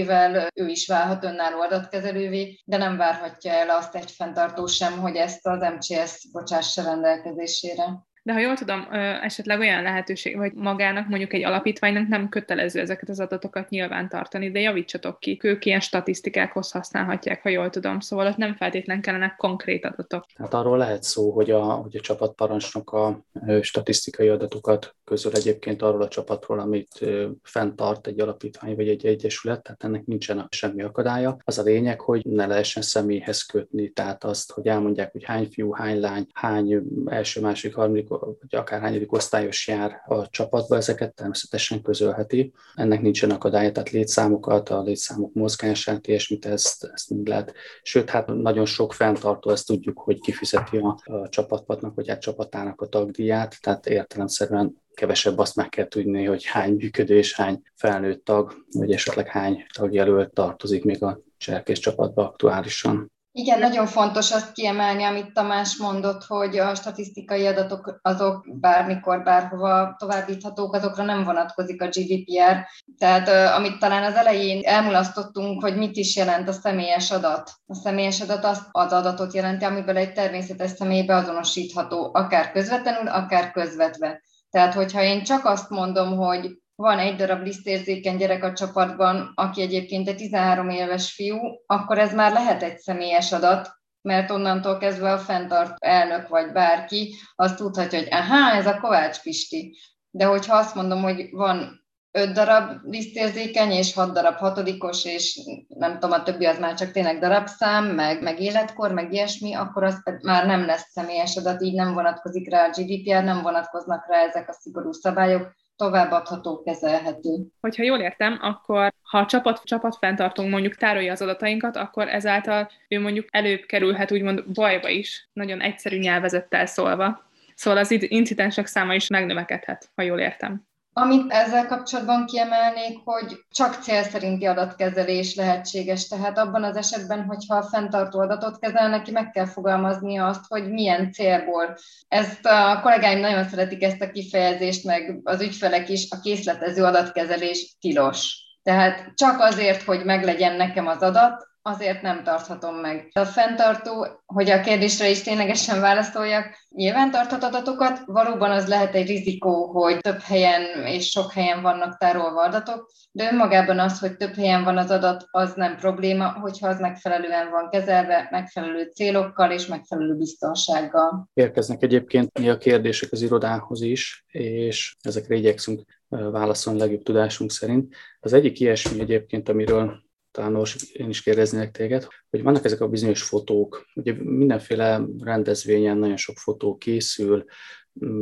ő 0.53 0.67
is 0.67 0.87
válhat 0.87 1.23
önálló 1.23 1.61
adatkezelővé, 1.61 2.61
de 2.65 2.77
nem 2.77 2.97
várhatja 2.97 3.51
el 3.51 3.69
azt 3.69 3.95
egy 3.95 4.11
fenntartó 4.11 4.65
sem, 4.65 4.99
hogy 4.99 5.15
ezt 5.15 5.47
az 5.47 5.59
MCS 5.59 6.27
bocsássa 6.31 6.83
rendelkezésére. 6.83 7.83
De 8.25 8.33
ha 8.33 8.39
jól 8.39 8.55
tudom, 8.55 8.87
esetleg 9.21 9.59
olyan 9.59 9.81
lehetőség, 9.81 10.37
hogy 10.37 10.53
magának, 10.53 11.07
mondjuk 11.07 11.33
egy 11.33 11.43
alapítványnak 11.43 12.07
nem 12.07 12.29
kötelező 12.29 12.79
ezeket 12.79 13.09
az 13.09 13.19
adatokat 13.19 13.69
nyilván 13.69 14.09
tartani, 14.09 14.51
de 14.51 14.59
javítsatok 14.59 15.19
ki, 15.19 15.39
ők 15.43 15.65
ilyen 15.65 15.79
statisztikákhoz 15.79 16.71
használhatják, 16.71 17.41
ha 17.41 17.49
jól 17.49 17.69
tudom, 17.69 17.99
szóval 17.99 18.27
ott 18.27 18.37
nem 18.37 18.55
feltétlen 18.55 19.01
kellene 19.01 19.35
konkrét 19.37 19.85
adatok. 19.85 20.25
Hát 20.35 20.53
arról 20.53 20.77
lehet 20.77 21.03
szó, 21.03 21.31
hogy 21.31 21.51
a, 21.51 21.63
hogy 21.63 21.95
a 21.95 21.99
csapatparancsnok 21.99 22.91
a 22.91 23.23
statisztikai 23.61 24.27
adatokat 24.27 24.95
közül 25.03 25.31
egyébként 25.35 25.81
arról 25.81 26.01
a 26.01 26.07
csapatról, 26.07 26.59
amit 26.59 27.05
fenntart 27.41 28.07
egy 28.07 28.19
alapítvány 28.19 28.75
vagy 28.75 28.87
egy 28.87 29.05
egyesület, 29.05 29.63
tehát 29.63 29.83
ennek 29.83 30.05
nincsen 30.05 30.47
semmi 30.49 30.81
akadálya. 30.81 31.37
Az 31.43 31.57
a 31.57 31.63
lényeg, 31.63 31.99
hogy 31.99 32.25
ne 32.25 32.45
lehessen 32.45 32.83
személyhez 32.83 33.41
kötni, 33.41 33.89
tehát 33.89 34.23
azt, 34.23 34.51
hogy 34.51 34.67
elmondják, 34.67 35.11
hogy 35.11 35.23
hány 35.23 35.47
fiú, 35.51 35.71
hány 35.71 35.99
lány, 35.99 36.27
hány 36.33 36.81
első, 37.05 37.41
másik, 37.41 37.75
harmadik 37.75 38.11
vagy 38.19 38.55
akár 38.59 38.81
hányadik 38.81 39.11
osztályos 39.11 39.67
jár 39.67 40.01
a 40.05 40.29
csapatba, 40.29 40.75
ezeket 40.75 41.13
természetesen 41.13 41.81
közölheti. 41.81 42.53
Ennek 42.75 43.01
nincsen 43.01 43.31
akadálya, 43.31 43.71
tehát 43.71 43.89
létszámokat, 43.89 44.69
a 44.69 44.81
létszámok 44.81 45.33
mozgását, 45.33 46.07
ilyesmit 46.07 46.45
ezt, 46.45 46.89
ezt 46.93 47.09
mind 47.09 47.27
lehet. 47.27 47.53
Sőt, 47.81 48.09
hát 48.09 48.27
nagyon 48.27 48.65
sok 48.65 48.93
fenntartó, 48.93 49.49
ezt 49.49 49.67
tudjuk, 49.67 49.99
hogy 49.99 50.19
kifizeti 50.19 50.77
a, 50.77 50.97
a 51.03 51.29
csapatpadnak, 51.29 51.95
vagy 51.95 52.07
hát 52.07 52.21
csapatának 52.21 52.81
a 52.81 52.87
tagdíját, 52.87 53.57
tehát 53.61 53.87
értelemszerűen 53.87 54.81
kevesebb 54.93 55.37
azt 55.37 55.55
meg 55.55 55.69
kell 55.69 55.87
tudni, 55.87 56.25
hogy 56.25 56.45
hány 56.45 56.73
működő 56.73 57.17
és 57.17 57.35
hány 57.35 57.61
felnőtt 57.75 58.25
tag, 58.25 58.65
vagy 58.71 58.91
esetleg 58.91 59.27
hány 59.27 59.65
tagjelölt 59.73 60.33
tartozik 60.33 60.83
még 60.83 61.03
a 61.03 61.19
cserkész 61.37 61.79
csapatba 61.79 62.27
aktuálisan. 62.27 63.12
Igen, 63.35 63.59
nagyon 63.59 63.85
fontos 63.87 64.31
azt 64.31 64.51
kiemelni, 64.51 65.03
amit 65.03 65.33
Tamás 65.33 65.77
mondott, 65.77 66.23
hogy 66.23 66.57
a 66.57 66.75
statisztikai 66.75 67.47
adatok 67.47 67.99
azok 68.01 68.59
bármikor, 68.59 69.23
bárhova 69.23 69.95
továbbíthatók, 69.97 70.73
azokra 70.73 71.03
nem 71.03 71.23
vonatkozik 71.23 71.81
a 71.81 71.87
GDPR. 71.87 72.67
Tehát 72.97 73.55
amit 73.57 73.79
talán 73.79 74.03
az 74.03 74.15
elején 74.15 74.61
elmulasztottunk, 74.63 75.61
hogy 75.61 75.77
mit 75.77 75.95
is 75.95 76.15
jelent 76.15 76.47
a 76.47 76.51
személyes 76.51 77.11
adat. 77.11 77.51
A 77.65 77.73
személyes 77.73 78.21
adat 78.21 78.43
azt 78.43 78.67
az 78.71 78.91
adatot 78.91 79.33
jelenti, 79.33 79.65
amiből 79.65 79.97
egy 79.97 80.13
természetes 80.13 80.71
személy 80.71 81.03
beazonosítható, 81.03 82.09
akár 82.13 82.51
közvetlenül, 82.51 83.07
akár 83.07 83.51
közvetve. 83.51 84.21
Tehát, 84.49 84.73
hogyha 84.73 85.01
én 85.01 85.23
csak 85.23 85.45
azt 85.45 85.69
mondom, 85.69 86.17
hogy 86.17 86.61
van 86.83 86.99
egy 86.99 87.15
darab 87.15 87.43
lisztérzékeny 87.43 88.17
gyerek 88.17 88.43
a 88.43 88.53
csapatban, 88.53 89.31
aki 89.35 89.61
egyébként 89.61 90.07
egy 90.07 90.15
13 90.15 90.69
éves 90.69 91.13
fiú, 91.13 91.37
akkor 91.65 91.97
ez 91.97 92.13
már 92.13 92.31
lehet 92.31 92.63
egy 92.63 92.77
személyes 92.77 93.31
adat, 93.31 93.69
mert 94.01 94.31
onnantól 94.31 94.77
kezdve 94.77 95.11
a 95.11 95.17
fenntart 95.17 95.75
elnök 95.79 96.27
vagy 96.27 96.51
bárki, 96.51 97.15
azt 97.35 97.55
tudhatja, 97.55 97.99
hogy 97.99 98.07
aha, 98.11 98.51
ez 98.55 98.67
a 98.67 98.79
Kovács 98.79 99.21
Pisti. 99.21 99.77
De 100.09 100.25
hogyha 100.25 100.55
azt 100.55 100.75
mondom, 100.75 101.01
hogy 101.01 101.29
van 101.31 101.85
öt 102.11 102.31
darab 102.31 102.71
lisztérzékeny, 102.83 103.71
és 103.71 103.93
hat 103.93 104.13
darab 104.13 104.35
hatodikos, 104.35 105.05
és 105.05 105.39
nem 105.67 105.93
tudom, 105.93 106.11
a 106.11 106.23
többi 106.23 106.45
az 106.45 106.59
már 106.59 106.73
csak 106.73 106.91
tényleg 106.91 107.19
darabszám, 107.19 107.85
meg, 107.85 108.21
meg 108.21 108.39
életkor, 108.39 108.91
meg 108.91 109.13
ilyesmi, 109.13 109.53
akkor 109.53 109.83
az 109.83 110.03
már 110.21 110.45
nem 110.45 110.65
lesz 110.65 110.91
személyes 110.91 111.35
adat, 111.35 111.61
így 111.61 111.73
nem 111.73 111.93
vonatkozik 111.93 112.49
rá 112.49 112.65
a 112.65 112.69
GDPR, 112.69 113.23
nem 113.23 113.41
vonatkoznak 113.41 114.07
rá 114.07 114.23
ezek 114.23 114.49
a 114.49 114.53
szigorú 114.53 114.91
szabályok, 114.91 115.61
továbbadható, 115.83 116.61
kezelhető. 116.61 117.47
Hogyha 117.59 117.83
jól 117.83 117.99
értem, 117.99 118.37
akkor 118.41 118.93
ha 119.01 119.17
a 119.17 119.25
csapat, 119.25 119.61
csapat 119.63 119.97
fenntartunk 119.97 120.49
mondjuk 120.49 120.75
tárolja 120.75 121.11
az 121.11 121.21
adatainkat, 121.21 121.75
akkor 121.75 122.07
ezáltal 122.07 122.69
ő 122.87 122.99
mondjuk 122.99 123.25
előbb 123.31 123.61
kerülhet 123.65 124.11
úgymond 124.11 124.43
bajba 124.53 124.89
is, 124.89 125.29
nagyon 125.33 125.61
egyszerű 125.61 125.97
nyelvezettel 125.97 126.65
szólva. 126.65 127.31
Szóval 127.55 127.79
az 127.79 127.91
incidensek 127.91 128.65
száma 128.65 128.93
is 128.93 129.07
megnövekedhet, 129.07 129.89
ha 129.95 130.01
jól 130.01 130.19
értem. 130.19 130.67
Amit 130.95 131.31
ezzel 131.31 131.67
kapcsolatban 131.67 132.25
kiemelnék, 132.25 132.99
hogy 133.03 133.39
csak 133.51 133.73
cél 133.73 134.03
szerinti 134.03 134.45
adatkezelés 134.45 135.35
lehetséges, 135.35 136.07
tehát 136.07 136.37
abban 136.37 136.63
az 136.63 136.75
esetben, 136.75 137.25
hogyha 137.25 137.55
a 137.55 137.63
fenntartó 137.63 138.19
adatot 138.19 138.59
kezel, 138.59 138.89
neki 138.89 139.11
meg 139.11 139.31
kell 139.31 139.45
fogalmaznia 139.45 140.27
azt, 140.27 140.45
hogy 140.47 140.71
milyen 140.71 141.11
célból. 141.11 141.77
Ezt 142.07 142.45
a 142.45 142.79
kollégáim 142.81 143.19
nagyon 143.19 143.47
szeretik 143.47 143.83
ezt 143.83 144.01
a 144.01 144.11
kifejezést, 144.11 144.83
meg 144.83 145.19
az 145.23 145.41
ügyfelek 145.41 145.89
is, 145.89 146.09
a 146.09 146.19
készletező 146.19 146.83
adatkezelés 146.83 147.75
tilos. 147.79 148.41
Tehát 148.63 149.11
csak 149.15 149.39
azért, 149.39 149.81
hogy 149.81 150.05
meglegyen 150.05 150.55
nekem 150.55 150.87
az 150.87 151.01
adat, 151.01 151.52
azért 151.65 152.01
nem 152.01 152.23
tarthatom 152.23 152.75
meg. 152.75 153.09
A 153.13 153.25
fenntartó, 153.25 154.07
hogy 154.25 154.49
a 154.49 154.61
kérdésre 154.61 155.09
is 155.09 155.21
ténylegesen 155.21 155.79
válaszoljak, 155.79 156.45
nyilván 156.69 157.11
tarthat 157.11 157.43
adatokat, 157.43 158.01
valóban 158.05 158.51
az 158.51 158.67
lehet 158.67 158.95
egy 158.95 159.07
rizikó, 159.07 159.65
hogy 159.65 159.97
több 159.97 160.19
helyen 160.19 160.85
és 160.85 161.09
sok 161.09 161.31
helyen 161.31 161.61
vannak 161.61 161.97
tárolva 161.97 162.41
adatok, 162.41 162.91
de 163.11 163.31
önmagában 163.31 163.79
az, 163.79 163.99
hogy 163.99 164.17
több 164.17 164.33
helyen 164.33 164.63
van 164.63 164.77
az 164.77 164.91
adat, 164.91 165.25
az 165.31 165.53
nem 165.53 165.77
probléma, 165.77 166.31
hogyha 166.31 166.67
az 166.67 166.79
megfelelően 166.79 167.49
van 167.49 167.69
kezelve, 167.69 168.27
megfelelő 168.31 168.91
célokkal 168.93 169.51
és 169.51 169.65
megfelelő 169.65 170.15
biztonsággal. 170.15 171.29
Érkeznek 171.33 171.83
egyébként 171.83 172.39
mi 172.39 172.49
a 172.49 172.57
kérdések 172.57 173.11
az 173.11 173.21
irodához 173.21 173.81
is, 173.81 174.23
és 174.27 174.95
ezekre 175.01 175.35
igyekszünk 175.35 175.81
válaszolni 176.09 176.79
legjobb 176.79 177.03
tudásunk 177.03 177.51
szerint. 177.51 177.95
Az 178.19 178.33
egyik 178.33 178.59
ilyesmi 178.59 178.99
egyébként, 178.99 179.49
amiről 179.49 180.02
talán 180.33 180.65
én 180.93 181.09
is 181.09 181.21
kérdeznék 181.21 181.71
téged, 181.71 182.07
hogy 182.29 182.43
vannak 182.43 182.65
ezek 182.65 182.81
a 182.81 182.87
bizonyos 182.87 183.23
fotók, 183.23 183.85
ugye 183.95 184.13
mindenféle 184.23 185.05
rendezvényen 185.19 185.97
nagyon 185.97 186.17
sok 186.17 186.37
fotó 186.37 186.77
készül, 186.77 187.45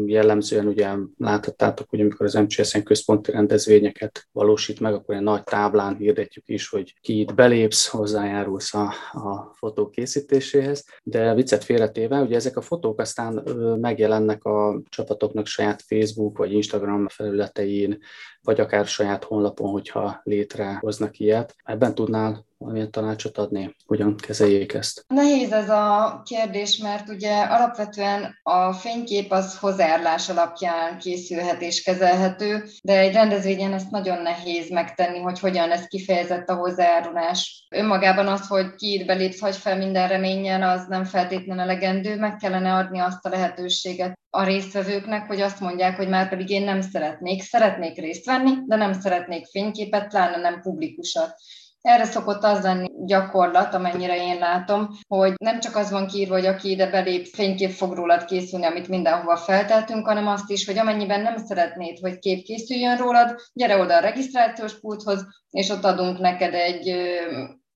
jellemzően 0.06 0.68
ugye 0.68 0.90
láthattátok, 1.18 1.90
hogy 1.90 2.02
amikor 2.02 2.26
az 2.26 2.34
MCSN 2.34 2.84
központi 2.84 3.32
rendezvényeket 3.32 4.28
valósít 4.32 4.80
meg, 4.80 4.94
akkor 4.94 5.16
egy 5.16 5.22
nagy 5.22 5.44
táblán 5.44 5.96
hirdetjük 5.96 6.48
is, 6.48 6.70
hogy 6.70 6.96
ki 7.02 7.20
itt 7.20 7.34
belépsz, 7.34 7.88
hozzájárulsz 7.88 8.74
a, 8.74 8.94
a 9.12 9.54
fotó 9.54 9.90
készítéséhez, 9.90 10.86
de 11.04 11.34
viccet 11.34 11.64
félretéve, 11.64 12.22
ugye 12.22 12.36
ezek 12.36 12.58
a 12.58 12.62
fotók 12.62 13.00
aztán 13.00 13.44
megjelennek 13.82 14.44
a 14.44 14.82
csapatoknak 14.90 15.46
saját 15.46 15.82
Facebook 15.82 16.38
vagy 16.38 16.54
Instagram 16.54 17.08
felületein, 17.08 18.00
vagy 18.42 18.60
akár 18.60 18.86
saját 18.86 19.24
honlapon, 19.24 19.72
hogyha 19.72 20.22
létrehoznak 20.24 21.20
ilyet. 21.20 21.56
Ebben 21.64 21.96
tudnál 21.96 22.46
valamilyen 22.62 22.92
tanácsot 22.92 23.38
adni, 23.38 23.76
hogyan 23.86 24.16
kezeljék 24.16 24.74
ezt? 24.74 25.06
Nehéz 25.08 25.52
ez 25.52 25.70
a 25.70 26.22
kérdés, 26.26 26.78
mert 26.78 27.10
ugye 27.10 27.42
alapvetően 27.42 28.40
a 28.44 28.74
fénykép 28.74 29.32
az 29.32 29.58
hozzájárlás 29.58 30.30
alapján 30.30 30.98
készülhet 30.98 31.62
és 31.62 31.84
kezelhető, 31.84 32.64
de 32.84 33.00
egy 33.00 33.14
rendezvényen 33.14 33.74
ezt 33.74 33.92
nagyon 33.92 34.22
nehéz 34.22 34.70
megtenni, 34.70 35.20
hogy 35.20 35.40
hogyan 35.40 35.68
lesz 35.68 35.88
kifejezett 35.88 36.50
a 36.50 36.56
hozzájárulás. 36.56 37.68
Önmagában 37.70 38.28
az, 38.28 38.48
hogy 38.48 38.76
kiír 38.76 39.06
belépsz, 39.06 39.40
hagy 39.40 39.56
fel 39.56 39.78
minden 39.78 40.08
reményen, 40.08 40.64
az 40.64 40.86
nem 40.88 41.04
feltétlenül 41.04 41.64
elegendő, 41.64 42.18
meg 42.18 42.36
kellene 42.36 42.74
adni 42.74 43.00
azt 43.00 43.26
a 43.26 43.30
lehetőséget 43.30 44.20
a 44.30 44.44
résztvevőknek, 44.44 45.28
hogy 45.28 45.42
azt 45.42 45.60
mondják, 45.60 45.96
hogy 45.96 46.10
már 46.10 46.30
pedig 46.30 46.50
én 46.50 46.64
nem 46.64 46.82
szeretnék, 46.82 47.42
szeretnék 47.42 47.98
részt 47.98 48.26
venni, 48.26 48.52
de 48.66 48.76
nem 48.76 48.94
szeretnék 48.94 49.46
fényképet, 49.46 50.08
pláne 50.08 50.38
nem 50.38 50.62
publikusat. 50.62 51.36
Erre 51.82 52.06
szokott 52.06 52.44
az 52.44 52.64
lenni 52.64 52.88
gyakorlat, 53.06 53.74
amennyire 53.74 54.16
én 54.16 54.40
látom, 54.40 54.90
hogy 55.08 55.34
nem 55.38 55.60
csak 55.60 55.76
az 55.76 55.92
van 55.92 56.08
kiírva, 56.08 56.34
hogy 56.34 56.46
aki 56.46 56.70
ide 56.70 56.90
belép, 56.90 57.26
fénykép 57.26 57.72
fog 57.72 57.94
rólad 57.94 58.26
készülni, 58.26 58.66
amit 58.66 58.88
mindenhova 58.88 59.38
felteltünk, 59.38 60.08
hanem 60.08 60.28
azt 60.28 60.50
is, 60.50 60.66
hogy 60.66 60.78
amennyiben 60.78 61.22
nem 61.22 61.38
szeretnéd, 61.38 62.00
hogy 62.00 62.20
kép 62.20 62.44
készüljön 62.44 62.98
rólad, 62.98 63.36
gyere 63.54 63.78
oda 63.78 63.96
a 63.96 64.00
regisztrációs 64.00 64.80
pulthoz, 64.80 65.26
és 65.50 65.70
ott 65.70 65.84
adunk 65.84 66.20
neked 66.20 66.54
egy 66.54 66.96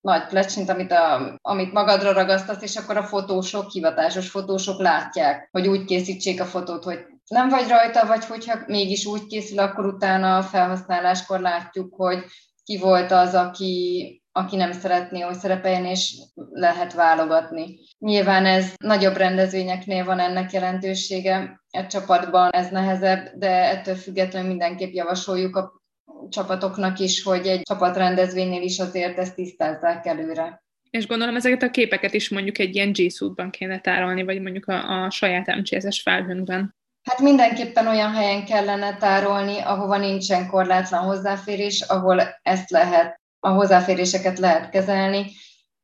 nagy 0.01 0.25
plecsint, 0.27 0.69
amit, 0.69 0.91
a, 0.91 1.37
amit 1.41 1.73
magadra 1.73 2.13
ragasztasz, 2.13 2.61
és 2.61 2.75
akkor 2.75 2.97
a 2.97 3.03
fotósok, 3.03 3.69
hivatásos 3.69 4.29
fotósok 4.29 4.79
látják, 4.79 5.49
hogy 5.51 5.67
úgy 5.67 5.85
készítsék 5.85 6.41
a 6.41 6.45
fotót, 6.45 6.83
hogy 6.83 6.99
nem 7.27 7.49
vagy 7.49 7.67
rajta, 7.67 8.07
vagy 8.07 8.25
hogyha 8.25 8.59
mégis 8.67 9.05
úgy 9.05 9.25
készül, 9.25 9.59
akkor 9.59 9.85
utána 9.85 10.37
a 10.37 10.43
felhasználáskor 10.43 11.39
látjuk, 11.39 11.95
hogy 11.95 12.23
ki 12.65 12.77
volt 12.77 13.11
az, 13.11 13.33
aki, 13.33 14.21
aki 14.31 14.55
nem 14.55 14.71
szeretné, 14.71 15.19
hogy 15.19 15.35
szerepeljen, 15.35 15.85
és 15.85 16.13
lehet 16.51 16.93
válogatni. 16.93 17.79
Nyilván 17.99 18.45
ez 18.45 18.73
nagyobb 18.77 19.15
rendezvényeknél 19.15 20.05
van 20.05 20.19
ennek 20.19 20.51
jelentősége, 20.51 21.63
egy 21.69 21.87
csapatban 21.87 22.49
ez 22.49 22.69
nehezebb, 22.69 23.31
de 23.35 23.49
ettől 23.49 23.95
függetlenül 23.95 24.47
mindenképp 24.47 24.93
javasoljuk 24.93 25.55
a 25.55 25.81
csapatoknak 26.29 26.99
is, 26.99 27.23
hogy 27.23 27.47
egy 27.47 27.61
csapatrendezvénynél 27.61 28.61
is 28.61 28.79
azért 28.79 29.17
ezt 29.17 29.35
tisztázzák 29.35 30.05
előre. 30.05 30.63
És 30.89 31.07
gondolom 31.07 31.35
ezeket 31.35 31.63
a 31.63 31.71
képeket 31.71 32.13
is 32.13 32.29
mondjuk 32.29 32.59
egy 32.59 32.75
ilyen 32.75 32.91
G 32.91 33.11
Suite-ban 33.11 33.49
kéne 33.49 33.79
tárolni, 33.79 34.23
vagy 34.23 34.41
mondjuk 34.41 34.67
a, 34.67 35.03
a 35.03 35.09
saját 35.09 35.55
MCS-es 35.55 36.01
felhőnkben. 36.01 36.75
Hát 37.05 37.19
mindenképpen 37.19 37.87
olyan 37.87 38.11
helyen 38.11 38.45
kellene 38.45 38.97
tárolni, 38.97 39.59
ahova 39.59 39.97
nincsen 39.97 40.47
korlátlan 40.47 41.03
hozzáférés, 41.03 41.81
ahol 41.81 42.21
ezt 42.41 42.69
lehet, 42.69 43.21
a 43.39 43.49
hozzáféréseket 43.49 44.39
lehet 44.39 44.69
kezelni, 44.69 45.25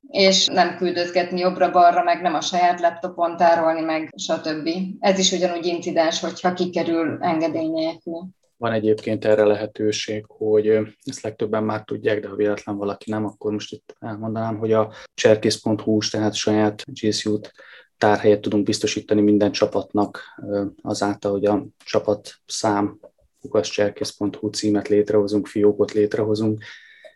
és 0.08 0.46
nem 0.46 0.78
küldözgetni 0.78 1.40
jobbra-balra, 1.40 2.04
meg 2.04 2.22
nem 2.22 2.34
a 2.34 2.42
saját 2.42 2.80
laptopon 2.80 3.38
tárolni, 3.38 3.82
meg 3.82 4.14
stb. 4.18 4.70
Ez 5.00 5.20
is 5.20 5.32
ugyanúgy 5.32 5.66
incidens, 5.66 6.20
hogyha 6.20 6.54
kikerül 6.54 7.18
engedély 7.22 7.68
nélkül. 7.68 8.28
Van 8.58 8.72
egyébként 8.72 9.26
erre 9.26 9.44
lehetőség, 9.44 10.26
hogy 10.28 10.68
ezt 11.04 11.22
legtöbben 11.22 11.64
már 11.64 11.84
tudják, 11.84 12.20
de 12.20 12.28
ha 12.28 12.36
véletlen 12.36 12.78
valaki 12.78 13.10
nem, 13.10 13.26
akkor 13.26 13.52
most 13.52 13.72
itt 13.72 13.96
elmondanám, 14.00 14.58
hogy 14.58 14.74
a 14.74 14.94
cserkész.hu, 15.14 15.98
tehát 16.12 16.34
saját 16.34 16.84
G 16.86 17.14
Suite 17.14 17.52
tárhelyet 18.02 18.42
tudunk 18.42 18.64
biztosítani 18.64 19.22
minden 19.22 19.52
csapatnak 19.52 20.22
azáltal, 20.82 21.32
hogy 21.32 21.46
a 21.46 21.66
csapat 21.86 22.34
szám 22.46 23.00
lukascserkész.hu 23.42 24.50
címet 24.50 24.88
létrehozunk, 24.88 25.48
fiókot 25.48 25.92
létrehozunk, 25.92 26.64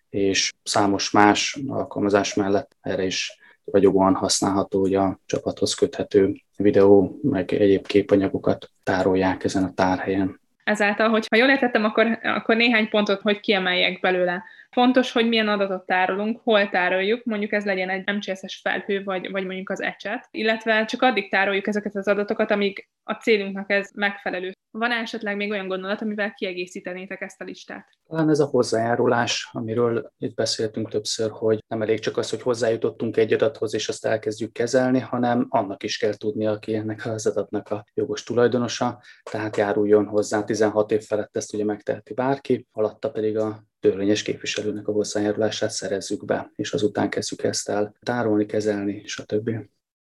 és 0.09 0.51
számos 0.63 1.11
más 1.11 1.59
alkalmazás 1.67 2.33
mellett 2.33 2.75
erre 2.81 3.03
is 3.03 3.39
ragyogóan 3.65 4.15
használható, 4.15 4.79
hogy 4.79 4.95
a 4.95 5.19
csapathoz 5.25 5.73
köthető 5.73 6.41
videó, 6.57 7.19
meg 7.21 7.53
egyéb 7.53 7.87
képanyagokat 7.87 8.71
tárolják 8.83 9.43
ezen 9.43 9.63
a 9.63 9.73
tárhelyen. 9.73 10.39
Ezáltal, 10.63 11.09
hogy 11.09 11.27
ha 11.29 11.37
jól 11.37 11.49
értettem, 11.49 11.83
akkor, 11.83 12.19
akkor 12.23 12.55
néhány 12.55 12.89
pontot, 12.89 13.21
hogy 13.21 13.39
kiemeljek 13.39 13.99
belőle. 13.99 14.43
Fontos, 14.75 15.11
hogy 15.11 15.27
milyen 15.27 15.47
adatot 15.47 15.85
tárolunk, 15.85 16.39
hol 16.43 16.69
tároljuk, 16.69 17.23
mondjuk 17.23 17.51
ez 17.51 17.65
legyen 17.65 17.89
egy 17.89 18.15
MCSS 18.15 18.59
felhő, 18.61 19.03
vagy, 19.03 19.31
vagy 19.31 19.45
mondjuk 19.45 19.69
az 19.69 19.81
ecset, 19.81 20.27
illetve 20.31 20.85
csak 20.85 21.01
addig 21.01 21.29
tároljuk 21.29 21.67
ezeket 21.67 21.95
az 21.95 22.07
adatokat, 22.07 22.51
amíg 22.51 22.87
a 23.03 23.13
célunknak 23.13 23.71
ez 23.71 23.89
megfelelő. 23.93 24.51
Van 24.71 24.91
esetleg 24.91 25.35
még 25.35 25.51
olyan 25.51 25.67
gondolat, 25.67 26.01
amivel 26.01 26.33
kiegészítenétek 26.33 27.21
ezt 27.21 27.41
a 27.41 27.43
listát? 27.43 27.87
Talán 28.07 28.29
ez 28.29 28.39
a 28.39 28.45
hozzájárulás, 28.45 29.49
amiről 29.51 30.11
itt 30.17 30.35
beszéltünk 30.35 30.89
többször, 30.89 31.29
hogy 31.31 31.63
nem 31.67 31.81
elég 31.81 31.99
csak 31.99 32.17
az, 32.17 32.29
hogy 32.29 32.41
hozzájutottunk 32.41 33.17
egy 33.17 33.33
adathoz, 33.33 33.73
és 33.73 33.89
azt 33.89 34.05
elkezdjük 34.05 34.53
kezelni, 34.53 34.99
hanem 34.99 35.45
annak 35.49 35.83
is 35.83 35.97
kell 35.97 36.13
tudni, 36.13 36.47
aki 36.47 36.75
ennek 36.75 37.05
az 37.05 37.27
adatnak 37.27 37.69
a 37.69 37.85
jogos 37.93 38.23
tulajdonosa, 38.23 39.01
tehát 39.31 39.57
járuljon 39.57 40.05
hozzá 40.05 40.43
16 40.43 40.91
év 40.91 41.01
felett 41.01 41.35
ezt 41.35 41.53
ugye 41.53 41.63
megteheti 41.63 42.13
bárki, 42.13 42.67
alatta 42.71 43.11
pedig 43.11 43.37
a 43.37 43.63
törvényes 43.85 44.21
képviselőnek 44.21 44.87
a 44.87 44.91
hozzájárulását 44.91 45.69
szerezzük 45.69 46.25
be, 46.25 46.51
és 46.55 46.71
azután 46.71 47.09
kezdjük 47.09 47.43
ezt 47.43 47.69
el 47.69 47.95
tárolni, 48.03 48.45
kezelni, 48.45 49.01
stb. 49.05 49.49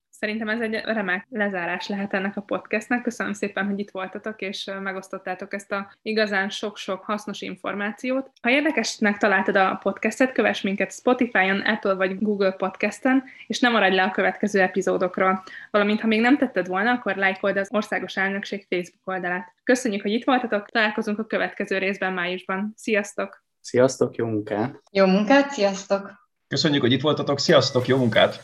Szerintem 0.08 0.48
ez 0.48 0.60
egy 0.60 0.80
remek 0.84 1.26
lezárás 1.30 1.88
lehet 1.88 2.14
ennek 2.14 2.36
a 2.36 2.40
podcastnek. 2.40 3.02
Köszönöm 3.02 3.32
szépen, 3.32 3.66
hogy 3.66 3.78
itt 3.78 3.90
voltatok, 3.90 4.40
és 4.40 4.70
megosztottátok 4.82 5.54
ezt 5.54 5.72
a 5.72 5.92
igazán 6.02 6.48
sok-sok 6.48 7.04
hasznos 7.04 7.40
információt. 7.40 8.30
Ha 8.42 8.50
érdekesnek 8.50 9.16
találtad 9.16 9.56
a 9.56 9.78
podcastet, 9.82 10.32
kövess 10.32 10.60
minket 10.60 10.92
Spotify-on, 10.92 11.60
Apple 11.60 11.94
vagy 11.94 12.18
Google 12.18 12.52
podcasten, 12.52 13.24
és 13.46 13.60
nem 13.60 13.72
maradj 13.72 13.94
le 13.94 14.02
a 14.02 14.10
következő 14.10 14.60
epizódokról. 14.60 15.44
Valamint, 15.70 16.00
ha 16.00 16.06
még 16.06 16.20
nem 16.20 16.38
tetted 16.38 16.66
volna, 16.66 16.90
akkor 16.90 17.16
lájkold 17.16 17.56
az 17.56 17.68
Országos 17.72 18.16
Elnökség 18.16 18.66
Facebook 18.68 19.06
oldalát. 19.06 19.52
Köszönjük, 19.64 20.02
hogy 20.02 20.12
itt 20.12 20.24
voltatok, 20.24 20.70
találkozunk 20.70 21.18
a 21.18 21.26
következő 21.26 21.78
részben 21.78 22.12
májusban. 22.12 22.72
Sziasztok! 22.76 23.43
Sziasztok, 23.64 24.14
jó 24.14 24.26
munkát! 24.26 24.82
Jó 24.90 25.06
munkát, 25.06 25.50
sziasztok! 25.50 26.28
Köszönjük, 26.48 26.82
hogy 26.82 26.92
itt 26.92 27.00
voltatok, 27.00 27.38
sziasztok, 27.38 27.86
jó 27.86 27.96
munkát! 27.96 28.42